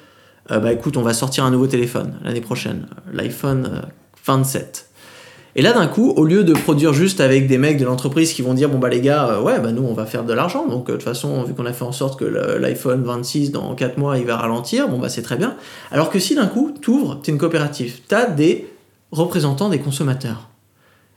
[0.52, 3.82] euh, bah écoute, on va sortir un nouveau téléphone l'année prochaine, l'iPhone
[4.26, 4.86] 27.
[4.88, 8.34] Euh, Et là, d'un coup, au lieu de produire juste avec des mecs de l'entreprise
[8.34, 10.34] qui vont dire, bon bah les gars, euh, ouais, bah nous, on va faire de
[10.34, 13.74] l'argent, donc de toute façon, vu qu'on a fait en sorte que l'iPhone 26, dans
[13.74, 15.56] 4 mois, il va ralentir, bon bah c'est très bien.
[15.91, 18.68] Alors que si d'un coup, t'ouvres, t'es une coopérative, t'as des
[19.12, 20.50] représentants des consommateurs.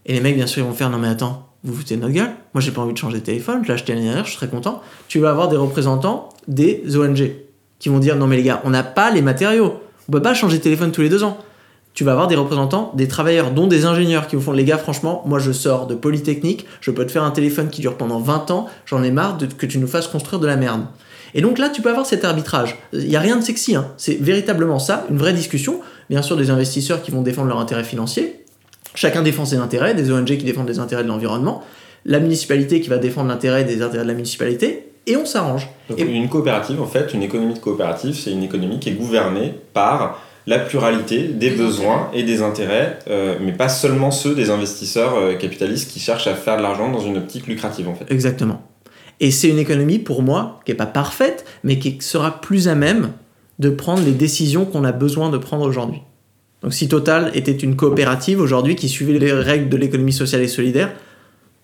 [0.07, 2.15] Et les mecs, bien sûr, ils vont faire, non mais attends, vous foutez de notre
[2.15, 4.31] gueule Moi, j'ai pas envie de changer de téléphone, je l'ai acheté l'année dernière, je
[4.31, 4.81] suis très content.
[5.09, 7.33] Tu vas avoir des représentants des ONG
[7.79, 9.81] qui vont dire non, mais les gars, on n'a pas les matériaux.
[10.09, 11.39] On peut pas changer de téléphone tous les deux ans.
[11.95, 14.79] Tu vas avoir des représentants des travailleurs, dont des ingénieurs qui vous font les gars,
[14.79, 18.21] franchement, moi je sors de Polytechnique, je peux te faire un téléphone qui dure pendant
[18.21, 20.87] 20 ans, j'en ai marre que tu nous fasses construire de la merde.
[21.35, 22.79] Et donc là, tu peux avoir cet arbitrage.
[22.93, 23.89] Il n'y a rien de sexy, hein.
[23.97, 25.81] c'est véritablement ça, une vraie discussion.
[26.09, 28.45] Bien sûr, des investisseurs qui vont défendre leur intérêt financier,
[28.95, 31.63] Chacun défend ses intérêts, des ONG qui défendent les intérêts de l'environnement,
[32.05, 35.69] la municipalité qui va défendre l'intérêt des intérêts de la municipalité, et on s'arrange.
[35.97, 36.03] et...
[36.03, 40.23] une coopérative, en fait, une économie de coopérative, c'est une économie qui est gouvernée par
[40.47, 45.35] la pluralité des, besoins et des intérêts, euh, mais pas seulement ceux des investisseurs euh,
[45.35, 48.11] capitalistes qui cherchent à faire de l'argent dans une optique lucrative, en fait.
[48.11, 48.63] Exactement.
[49.21, 52.75] Et c'est une économie, pour moi, qui n'est pas parfaite, mais qui sera plus à
[52.75, 53.13] même
[53.59, 56.01] de prendre les décisions qu'on a besoin de prendre aujourd'hui.
[56.63, 60.49] Donc si Total était une coopérative aujourd'hui qui suivait les règles de l'économie sociale et
[60.49, 60.93] solidaire,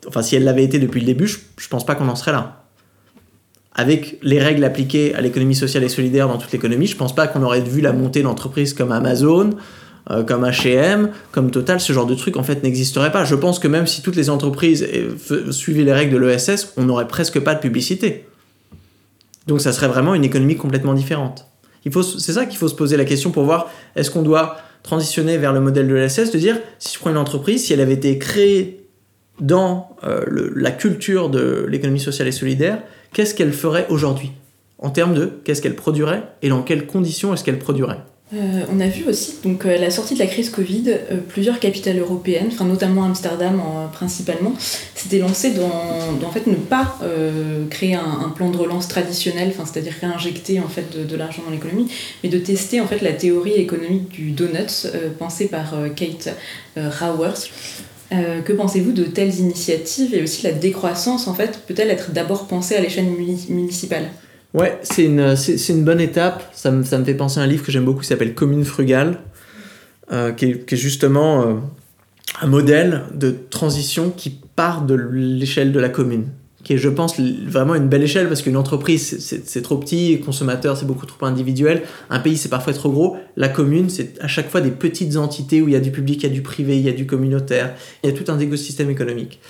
[0.07, 2.33] enfin si elle l'avait été depuis le début, je, ne pense pas qu'on en serait
[2.33, 2.64] là.
[3.75, 7.27] Avec les règles appliquées à l'économie sociale et solidaire dans toute l'économie, je pense pas
[7.27, 9.51] qu'on aurait vu la montée d'entreprises comme Amazon,
[10.11, 13.25] euh, comme H&M, comme Total, ce genre de truc en fait n'existerait pas.
[13.25, 16.85] Je pense que même si toutes les entreprises euh, suivaient les règles de l'ESS, on
[16.85, 18.27] n'aurait presque pas de publicité.
[19.47, 21.47] Donc ça serait vraiment une économie complètement différente.
[21.85, 25.53] c'est ça qu'il faut se poser la question pour voir est-ce qu'on doit transitionner vers
[25.53, 28.19] le modèle de l'ESS, de dire, si je prends une entreprise, si elle avait été
[28.19, 28.87] créée
[29.41, 32.83] dans euh, la culture de l'économie sociale et solidaire,
[33.15, 34.33] qu'est-ce qu'elle ferait aujourd'hui?
[34.79, 38.01] En termes de qu'est-ce qu'elle produirait et dans quelles conditions est-ce qu'elle produirait?
[38.33, 41.61] Euh, on a vu aussi donc euh, la sortie de la crise Covid, euh, plusieurs
[41.61, 43.61] capitales européennes, notamment Amsterdam
[43.93, 46.99] principalement, s'étaient lancées dans, en fait ne pas
[47.71, 51.89] créer un, plan de relance traditionnel, c'est-à-dire réinjecter en fait de, l'argent dans l'économie,
[52.23, 54.87] mais de tester en fait la théorie économique du donut
[55.19, 56.35] pensée par Kate
[56.77, 57.51] Raworth.
[58.15, 62.47] Euh, que pensez-vous de telles initiatives et aussi la décroissance en fait peut-elle être d'abord
[62.47, 63.07] pensée à l'échelle
[63.49, 64.05] municipale?
[64.53, 65.35] Ouais, c'est une,
[65.69, 66.45] une bonne étape.
[66.53, 68.65] Ça me, ça me, fait penser à un livre que j'aime beaucoup qui s'appelle Commune
[68.65, 69.19] frugale,
[70.13, 71.55] euh, qui, est, qui, est, justement euh,
[72.41, 76.29] un modèle de transition qui part de l'échelle de la commune
[76.65, 80.77] qui est, je pense, vraiment une belle échelle parce qu'une entreprise, c'est trop petit, consommateur,
[80.77, 83.17] c'est beaucoup trop individuel, un pays, c'est parfois trop gros.
[83.37, 86.23] La commune, c'est à chaque fois des petites entités où il y a du public,
[86.23, 88.39] il y a du privé, il y a du communautaire, il y a tout un
[88.39, 89.41] écosystème économique.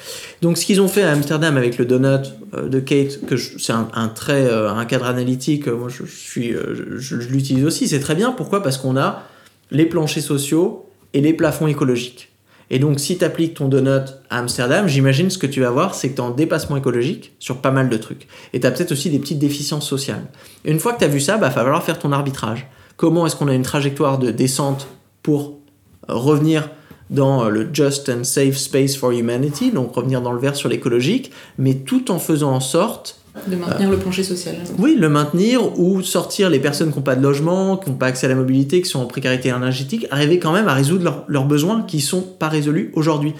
[0.43, 3.73] Donc, ce qu'ils ont fait à Amsterdam avec le donut euh, de Kate, que c'est
[3.73, 8.33] un, un, euh, un cadre analytique, moi euh, je, je l'utilise aussi, c'est très bien.
[8.33, 8.63] Pourquoi?
[8.63, 9.23] Parce qu'on a
[9.71, 12.34] les planchers sociaux et les plafonds écologiques.
[12.71, 15.95] Et donc, si tu appliques ton donut à Amsterdam, j'imagine ce que tu vas voir,
[15.95, 18.27] c'est que tu es en dépassement écologique sur pas mal de trucs.
[18.53, 20.27] Et tu as peut-être aussi des petites déficiences sociales.
[20.65, 22.67] Et une fois que tu as vu ça, il bah, va falloir faire ton arbitrage.
[22.97, 24.87] Comment est-ce qu'on a une trajectoire de descente
[25.23, 25.59] pour
[26.09, 26.71] revenir
[27.11, 31.33] dans le Just and Safe Space for Humanity, donc revenir dans le vert sur l'écologique,
[31.59, 34.55] mais tout en faisant en sorte de maintenir le plancher social.
[34.79, 38.07] Oui, le maintenir ou sortir les personnes qui n'ont pas de logement, qui n'ont pas
[38.07, 41.45] accès à la mobilité, qui sont en précarité énergétique, arriver quand même à résoudre leurs
[41.45, 43.35] besoins qui ne sont pas résolus aujourd'hui.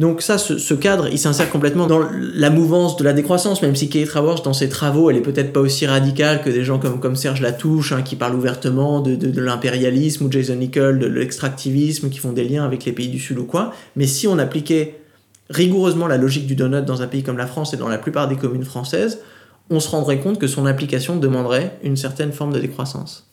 [0.00, 3.88] Donc ça, ce, cadre, il s'insère complètement dans la mouvance de la décroissance, même si
[3.88, 6.98] Kate Raworth, dans ses travaux, elle est peut-être pas aussi radicale que des gens comme,
[6.98, 12.10] comme Serge Latouche, hein, qui parlent ouvertement de, de, l'impérialisme, ou Jason Nicole, de l'extractivisme,
[12.10, 13.72] qui font des liens avec les pays du Sud ou quoi.
[13.94, 14.98] Mais si on appliquait
[15.48, 18.26] rigoureusement la logique du donut dans un pays comme la France et dans la plupart
[18.26, 19.20] des communes françaises,
[19.70, 23.24] on se rendrait compte que son application demanderait une certaine forme de décroissance.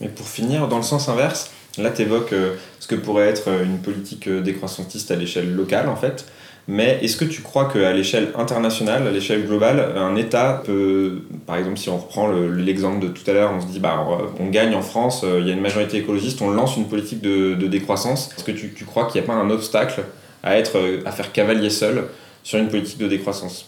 [0.00, 3.48] Mais pour finir, dans le sens inverse, là tu évoques euh, ce que pourrait être
[3.48, 6.26] euh, une politique euh, décroissantiste à l'échelle locale en fait.
[6.66, 11.56] Mais est-ce que tu crois qu'à l'échelle internationale, à l'échelle globale, un État peut, par
[11.56, 14.02] exemple, si on reprend l'exemple de tout à l'heure, on se dit, bah,
[14.40, 17.54] on gagne en France, il y a une majorité écologiste, on lance une politique de,
[17.66, 18.30] décroissance.
[18.34, 20.04] Est-ce que tu, tu crois qu'il n'y a pas un obstacle
[20.42, 22.06] à, être, à faire cavalier seul
[22.42, 23.66] sur une politique de décroissance?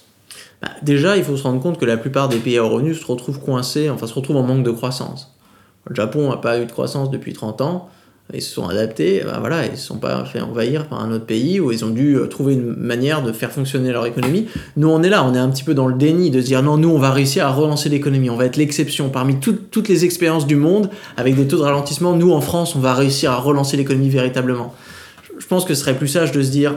[0.63, 3.07] Bah, déjà, il faut se rendre compte que la plupart des pays à revenus se
[3.07, 5.35] retrouvent coincés, enfin se retrouvent en manque de croissance.
[5.89, 7.89] Le Japon n'a pas eu de croissance depuis 30 ans,
[8.35, 11.13] ils se sont adaptés, bah voilà, ils ne se sont pas fait envahir par un
[11.13, 14.49] autre pays où ils ont dû euh, trouver une manière de faire fonctionner leur économie.
[14.77, 16.61] Nous, on est là, on est un petit peu dans le déni de se dire
[16.61, 19.11] non, nous, on va réussir à relancer l'économie, on va être l'exception.
[19.11, 22.81] Parmi toutes les expériences du monde, avec des taux de ralentissement, nous, en France, on
[22.81, 24.75] va réussir à relancer l'économie véritablement.
[25.39, 26.75] Je pense que ce serait plus sage de se dire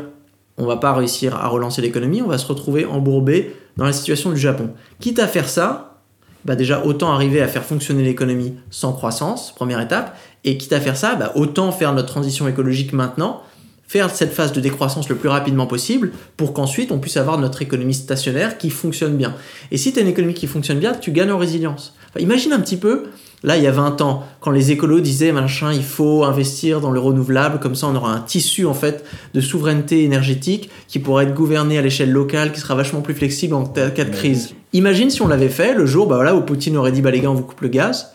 [0.59, 4.31] on va pas réussir à relancer l'économie, on va se retrouver embourbé dans la situation
[4.31, 4.71] du Japon.
[4.99, 6.01] Quitte à faire ça,
[6.45, 10.79] bah déjà autant arriver à faire fonctionner l'économie sans croissance, première étape, et quitte à
[10.79, 13.41] faire ça, bah autant faire notre transition écologique maintenant,
[13.87, 17.61] faire cette phase de décroissance le plus rapidement possible pour qu'ensuite on puisse avoir notre
[17.61, 19.35] économie stationnaire qui fonctionne bien.
[19.71, 21.95] Et si tu as une économie qui fonctionne bien, tu gagnes en résilience.
[22.19, 23.05] imagine un petit peu
[23.43, 26.91] Là, il y a 20 ans, quand les écolos disaient machin, il faut investir dans
[26.91, 31.25] le renouvelable, comme ça on aura un tissu en fait de souveraineté énergétique qui pourrait
[31.25, 34.55] être gouverné à l'échelle locale, qui sera vachement plus flexible en cas de crise.
[34.73, 37.21] Imagine si on l'avait fait le jour bah voilà, où Poutine aurait dit bah les
[37.21, 38.13] gars on vous coupe le gaz.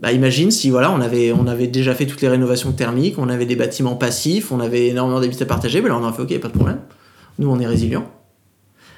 [0.00, 3.28] Bah imagine si voilà on avait, on avait déjà fait toutes les rénovations thermiques, on
[3.28, 6.40] avait des bâtiments passifs, on avait énormément d'habitats partagés, bah là on aurait fait ok
[6.40, 6.78] pas de problème.
[7.38, 8.06] Nous on est résilients.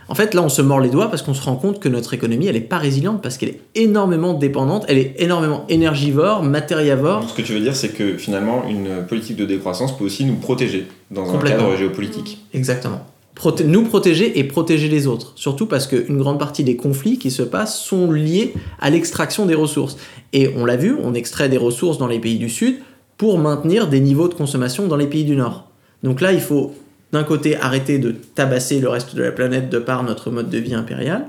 [0.09, 2.15] En fait, là, on se mord les doigts parce qu'on se rend compte que notre
[2.15, 7.29] économie, elle n'est pas résiliente parce qu'elle est énormément dépendante, elle est énormément énergivore, matériavore.
[7.29, 10.37] Ce que tu veux dire, c'est que finalement, une politique de décroissance peut aussi nous
[10.37, 12.39] protéger dans un cadre géopolitique.
[12.55, 13.01] Exactement.
[13.67, 15.33] nous protéger et protéger les autres.
[15.37, 19.55] Surtout parce qu'une grande partie des conflits qui se passent sont liés à l'extraction des
[19.55, 19.99] ressources.
[20.33, 22.77] Et on l'a vu, on extrait des ressources dans les pays du Sud
[23.19, 25.69] pour maintenir des niveaux de consommation dans les pays du Nord.
[26.03, 26.73] Donc là, il faut
[27.13, 30.59] d'un côté arrêter de tabasser le reste de la planète de par notre mode de
[30.59, 31.27] vie impérial,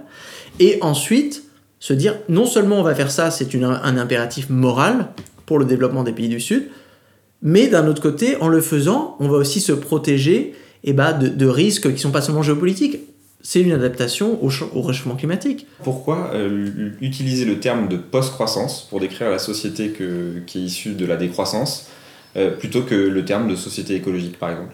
[0.59, 1.43] et ensuite
[1.79, 5.07] se dire non seulement on va faire ça, c'est un impératif moral
[5.45, 6.67] pour le développement des pays du Sud,
[7.41, 10.53] mais d'un autre côté, en le faisant, on va aussi se protéger
[10.83, 12.99] eh ben, de, risques qui ne sont pas seulement géopolitiques.
[13.41, 15.65] C'est une adaptation au, au, réchauffement climatique.
[15.83, 19.93] Pourquoi euh, utiliser le terme de post-croissance pour décrire la société
[20.45, 21.87] qui est issue de la décroissance
[22.35, 24.73] euh, plutôt que le terme de société écologique par exemple?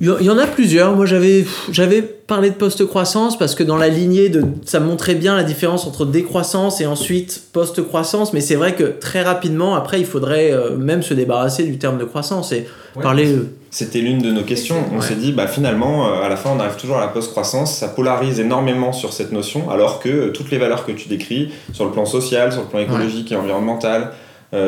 [0.00, 0.96] Il y en a plusieurs.
[0.96, 5.36] Moi, j'avais, j'avais parlé de post-croissance parce que dans la lignée de, ça montrait bien
[5.36, 8.32] la différence entre décroissance et ensuite post-croissance.
[8.32, 11.98] Mais c'est vrai que très rapidement, après, il faudrait euh, même se débarrasser du terme
[11.98, 12.66] de croissance et
[13.00, 13.36] parler.
[13.70, 14.76] C'était l'une de nos questions.
[14.92, 17.76] On s'est dit, bah finalement, euh, à la fin, on arrive toujours à la post-croissance.
[17.76, 21.52] Ça polarise énormément sur cette notion, alors que euh, toutes les valeurs que tu décris,
[21.72, 24.10] sur le plan social, sur le plan écologique et environnemental,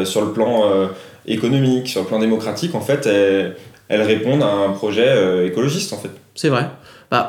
[0.05, 0.89] sur le plan
[1.27, 3.55] économique, sur le plan démocratique, en fait, elles
[3.91, 6.11] répondent à un projet euh, écologiste en fait.
[6.35, 6.69] C'est vrai.
[7.11, 7.29] Bah,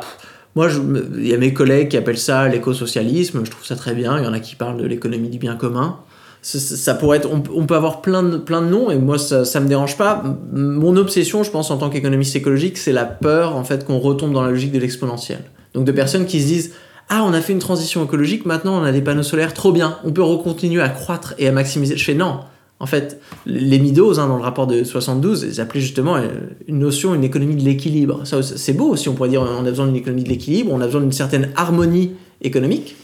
[0.56, 0.70] moi,
[1.16, 4.18] il y a mes collègues qui appellent ça l'écosocialisme, je trouve ça très bien.
[4.18, 6.00] Il y en a qui parlent de l'économie du bien commun.
[6.42, 9.60] ça, pourrait être, on, peut avoir plein de, plein de noms et moi ça, ça
[9.60, 10.24] me dérange pas.
[10.52, 14.34] Mon obsession, je pense, en tant qu'économiste écologique, c'est la peur en fait qu'on retombe
[14.34, 15.40] dans la logique de l'exponentiel.
[15.76, 16.74] Donc de personnes qui se disent
[17.10, 19.98] ah on a fait une transition écologique, maintenant on a des panneaux solaires, trop bien,
[20.04, 21.96] on peut recontinuer à croître et à maximiser.
[21.98, 22.40] Je fais non.
[22.80, 26.28] En fait, les Midos, hein, dans le rapport de 72, ils appelaient justement euh,
[26.68, 28.22] une notion, une économie de l'équilibre.
[28.26, 30.82] Ça, c'est beau aussi, on pourrait dire on a besoin d'une économie de l'équilibre, on
[30.82, 32.12] a besoin d'une certaine harmonie
[32.42, 32.96] économique.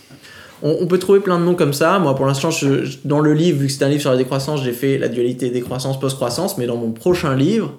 [0.65, 1.99] On, peut trouver plein de noms comme ça.
[1.99, 2.49] Moi, pour l'instant,
[3.03, 5.49] dans le livre, vu que c'est un livre sur la décroissance, j'ai fait la dualité
[5.49, 7.73] décroissance, post-croissance, mais dans mon prochain livre,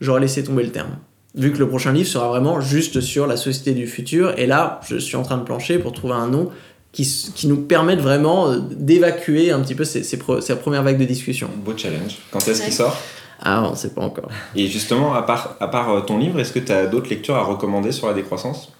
[0.00, 0.96] j'aurais laissé tomber le terme.
[1.34, 4.80] Vu que le prochain livre sera vraiment juste sur la société du futur, et là,
[4.88, 6.48] je suis en train de plancher pour trouver un nom
[6.92, 11.04] qui, qui nous permette vraiment euh, d'évacuer un petit peu ces, ces, premières vagues de
[11.04, 11.48] discussion.
[11.64, 12.18] Beau challenge.
[12.30, 12.96] Quand est-ce qu'il sort?
[13.42, 14.28] Ah, on ne sait pas encore.
[14.54, 17.36] Et justement, à part, à part euh, ton livre, est-ce que tu as d'autres lectures
[17.36, 18.72] à recommander sur la décroissance?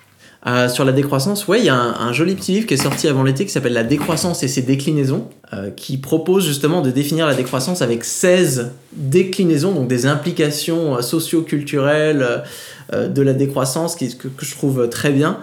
[0.46, 3.06] Euh, sur la décroissance, ouais, il y a un, joli petit livre qui est sorti
[3.08, 7.26] avant l'été qui s'appelle La décroissance et ses déclinaisons, euh, qui propose justement de définir
[7.26, 12.44] la décroissance avec 16 déclinaisons, donc des implications euh, socio-culturelles
[12.92, 15.38] de la décroissance que, que, je trouve très bien.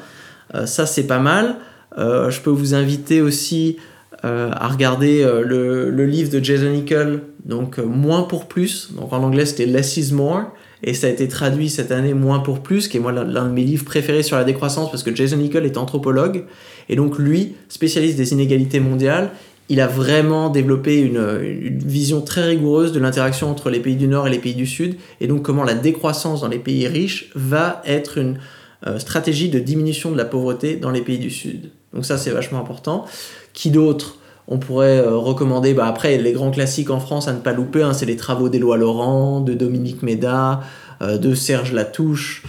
[0.66, 1.56] ça, c'est pas mal.
[1.98, 3.78] Je peux vous inviter aussi
[4.24, 8.92] à regarder le, le, livre de Jason Nickel, donc Moins pour plus.
[8.94, 10.52] Donc en anglais, c'était Less is More
[10.84, 13.52] et ça a été traduit cette année Moins pour plus, qui est moi l'un de
[13.52, 16.46] mes livres préférés sur la décroissance, parce que Jason Nicole est anthropologue,
[16.90, 19.32] et donc lui, spécialiste des inégalités mondiales,
[19.70, 21.20] il a vraiment développé une,
[21.68, 24.96] vision très rigoureuse de l'interaction entre les pays du Nord et les pays du Sud,
[25.20, 28.38] et donc comment la décroissance dans les pays riches va être une
[28.86, 31.72] euh, stratégie de diminution de la pauvreté dans les pays du Sud.
[31.94, 33.06] Donc ça, c'est vachement important.
[33.54, 34.18] Qui d'autre
[34.48, 37.84] on pourrait euh, recommander, bah après, les grands classiques en France à ne pas louper,
[37.84, 40.62] hein, c'est les travaux d'Éloi Laurent, de Dominique Méda,
[41.02, 42.44] euh, de Serge Latouche.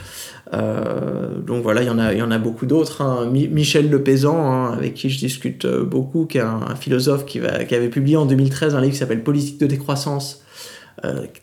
[0.54, 3.02] Euh, donc voilà, il y en a, y en a beaucoup d'autres.
[3.02, 3.28] Hein.
[3.30, 7.74] Michel Lepaysan, hein, avec qui je discute beaucoup, qui est un, philosophe qui, va, qui,
[7.74, 10.42] avait publié en 2013 un livre qui s'appelle Politique de décroissance,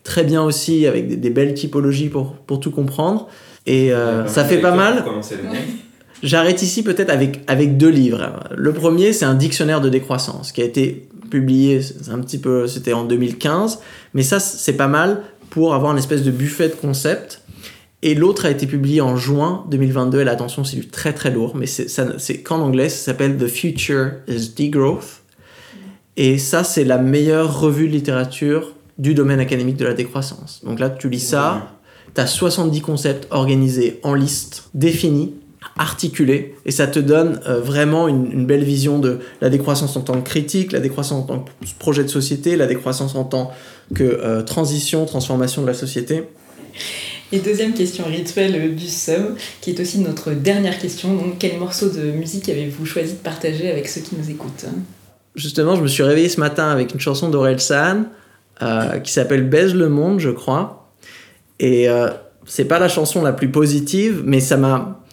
[0.03, 3.27] très bien aussi, avec des, belles typologies pour, pour tout comprendre.
[3.67, 3.91] Et
[4.25, 5.03] ça fait pas mal.
[6.23, 8.43] J'arrête ici peut-être avec, avec deux livres.
[8.55, 12.93] Le premier, c'est un dictionnaire de décroissance qui a été publié, un petit peu, c'était
[12.93, 13.79] en 2015,
[14.13, 17.41] mais ça, c'est pas mal pour avoir une espèce de buffet de concepts.
[18.01, 21.31] Et l'autre a été publié en juin 2022, et là, attention, c'est du très très
[21.31, 25.21] lourd, mais c'est qu'en anglais, ça s'appelle The Future is Degrowth.
[26.17, 30.61] Et ça, c'est la meilleure revue de littérature du domaine académique de la décroissance.
[30.63, 31.73] Donc là, tu lis ça,
[32.13, 35.33] tu as 70 concepts organisés en liste, définis,
[35.77, 40.13] articulé et ça te donne euh, vraiment une, belle vision de la décroissance en tant
[40.21, 43.51] que critique, la décroissance en tant que projet de société, la décroissance en tant
[43.93, 46.23] que euh, transition, transformation de la société.
[47.31, 51.13] Et deuxième question rituelle du SUM, qui est aussi notre dernière question.
[51.15, 54.65] Donc, quel morceau de musique avez-vous choisi de partager avec ceux qui nous écoutent?
[55.35, 58.07] Justement, je me suis réveillé ce matin avec une chanson d'Aurel San
[58.61, 60.89] euh, qui s'appelle Baise le monde, je crois.
[61.59, 61.87] Et
[62.45, 65.04] c'est pas la chanson la plus positive, mais ça m'a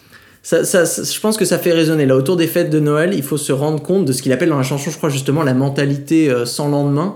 [0.43, 2.05] ça, ça, je pense que ça fait résonner.
[2.05, 4.49] Là, autour des fêtes de Noël, il faut se rendre compte de ce qu'il appelle
[4.49, 7.15] dans la chanson, je crois justement, la mentalité euh, sans lendemain.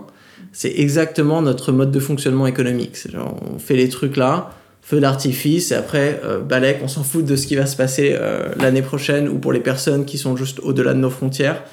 [0.53, 2.95] C'est exactement notre mode de fonctionnement économique.
[3.11, 4.51] Genre, on fait les trucs là,
[4.81, 8.15] feu d'artifice, et après, euh, balèque, on s'en fout de ce qui va se passer
[8.17, 11.63] euh, l'année prochaine ou pour les personnes qui sont juste au-delà de nos frontières.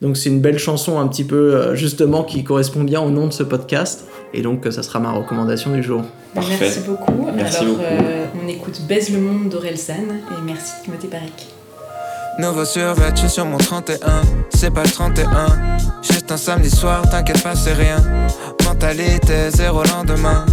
[0.00, 3.26] Donc c'est une belle chanson un petit peu euh, justement qui correspond bien au nom
[3.26, 4.04] de ce podcast.
[4.34, 6.02] Et donc ça sera ma recommandation du jour.
[6.34, 7.28] Merci beaucoup.
[7.28, 11.46] Alors euh, on écoute Baise le monde d'Orelsan et merci Timothée Parek.
[12.40, 13.96] Nouveau survêtu sur mon 31,
[14.52, 15.28] c'est pas le 31.
[16.02, 17.98] Juste un samedi soir, t'inquiète pas, c'est rien.
[18.64, 20.44] Mentalité zéro lendemain.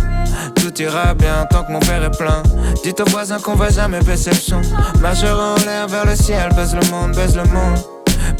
[0.56, 2.44] Tout ira bien tant que mon père est plein.
[2.84, 4.62] Dites aux voisins qu'on va jamais baisser le son.
[5.02, 7.80] Marchera en l'air vers le ciel, baise le monde, baise le monde.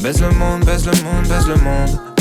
[0.00, 2.11] Baise le monde, baise le monde, baise le monde.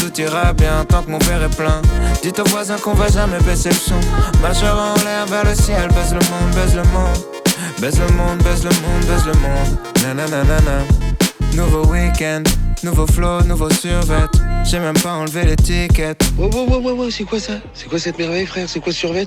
[0.00, 1.82] tout ira bien tant que mon verre est plein.
[2.22, 4.00] Dites aux voisins qu'on va jamais baisser le son.
[4.40, 7.18] Majeur en l'air vers le ciel, baise le monde, baise le monde.
[7.80, 10.16] Baise le monde, baise le monde, baise le monde.
[10.16, 10.84] Nanana.
[11.54, 12.42] Nouveau week-end,
[12.82, 14.26] nouveau flow, nouveau survêt.
[14.64, 16.22] J'ai même pas enlevé l'étiquette.
[16.38, 17.54] Ouais, ouais, ouais, ouais, c'est quoi ça?
[17.74, 18.68] C'est quoi cette merveille, frère?
[18.68, 19.26] C'est quoi survêt?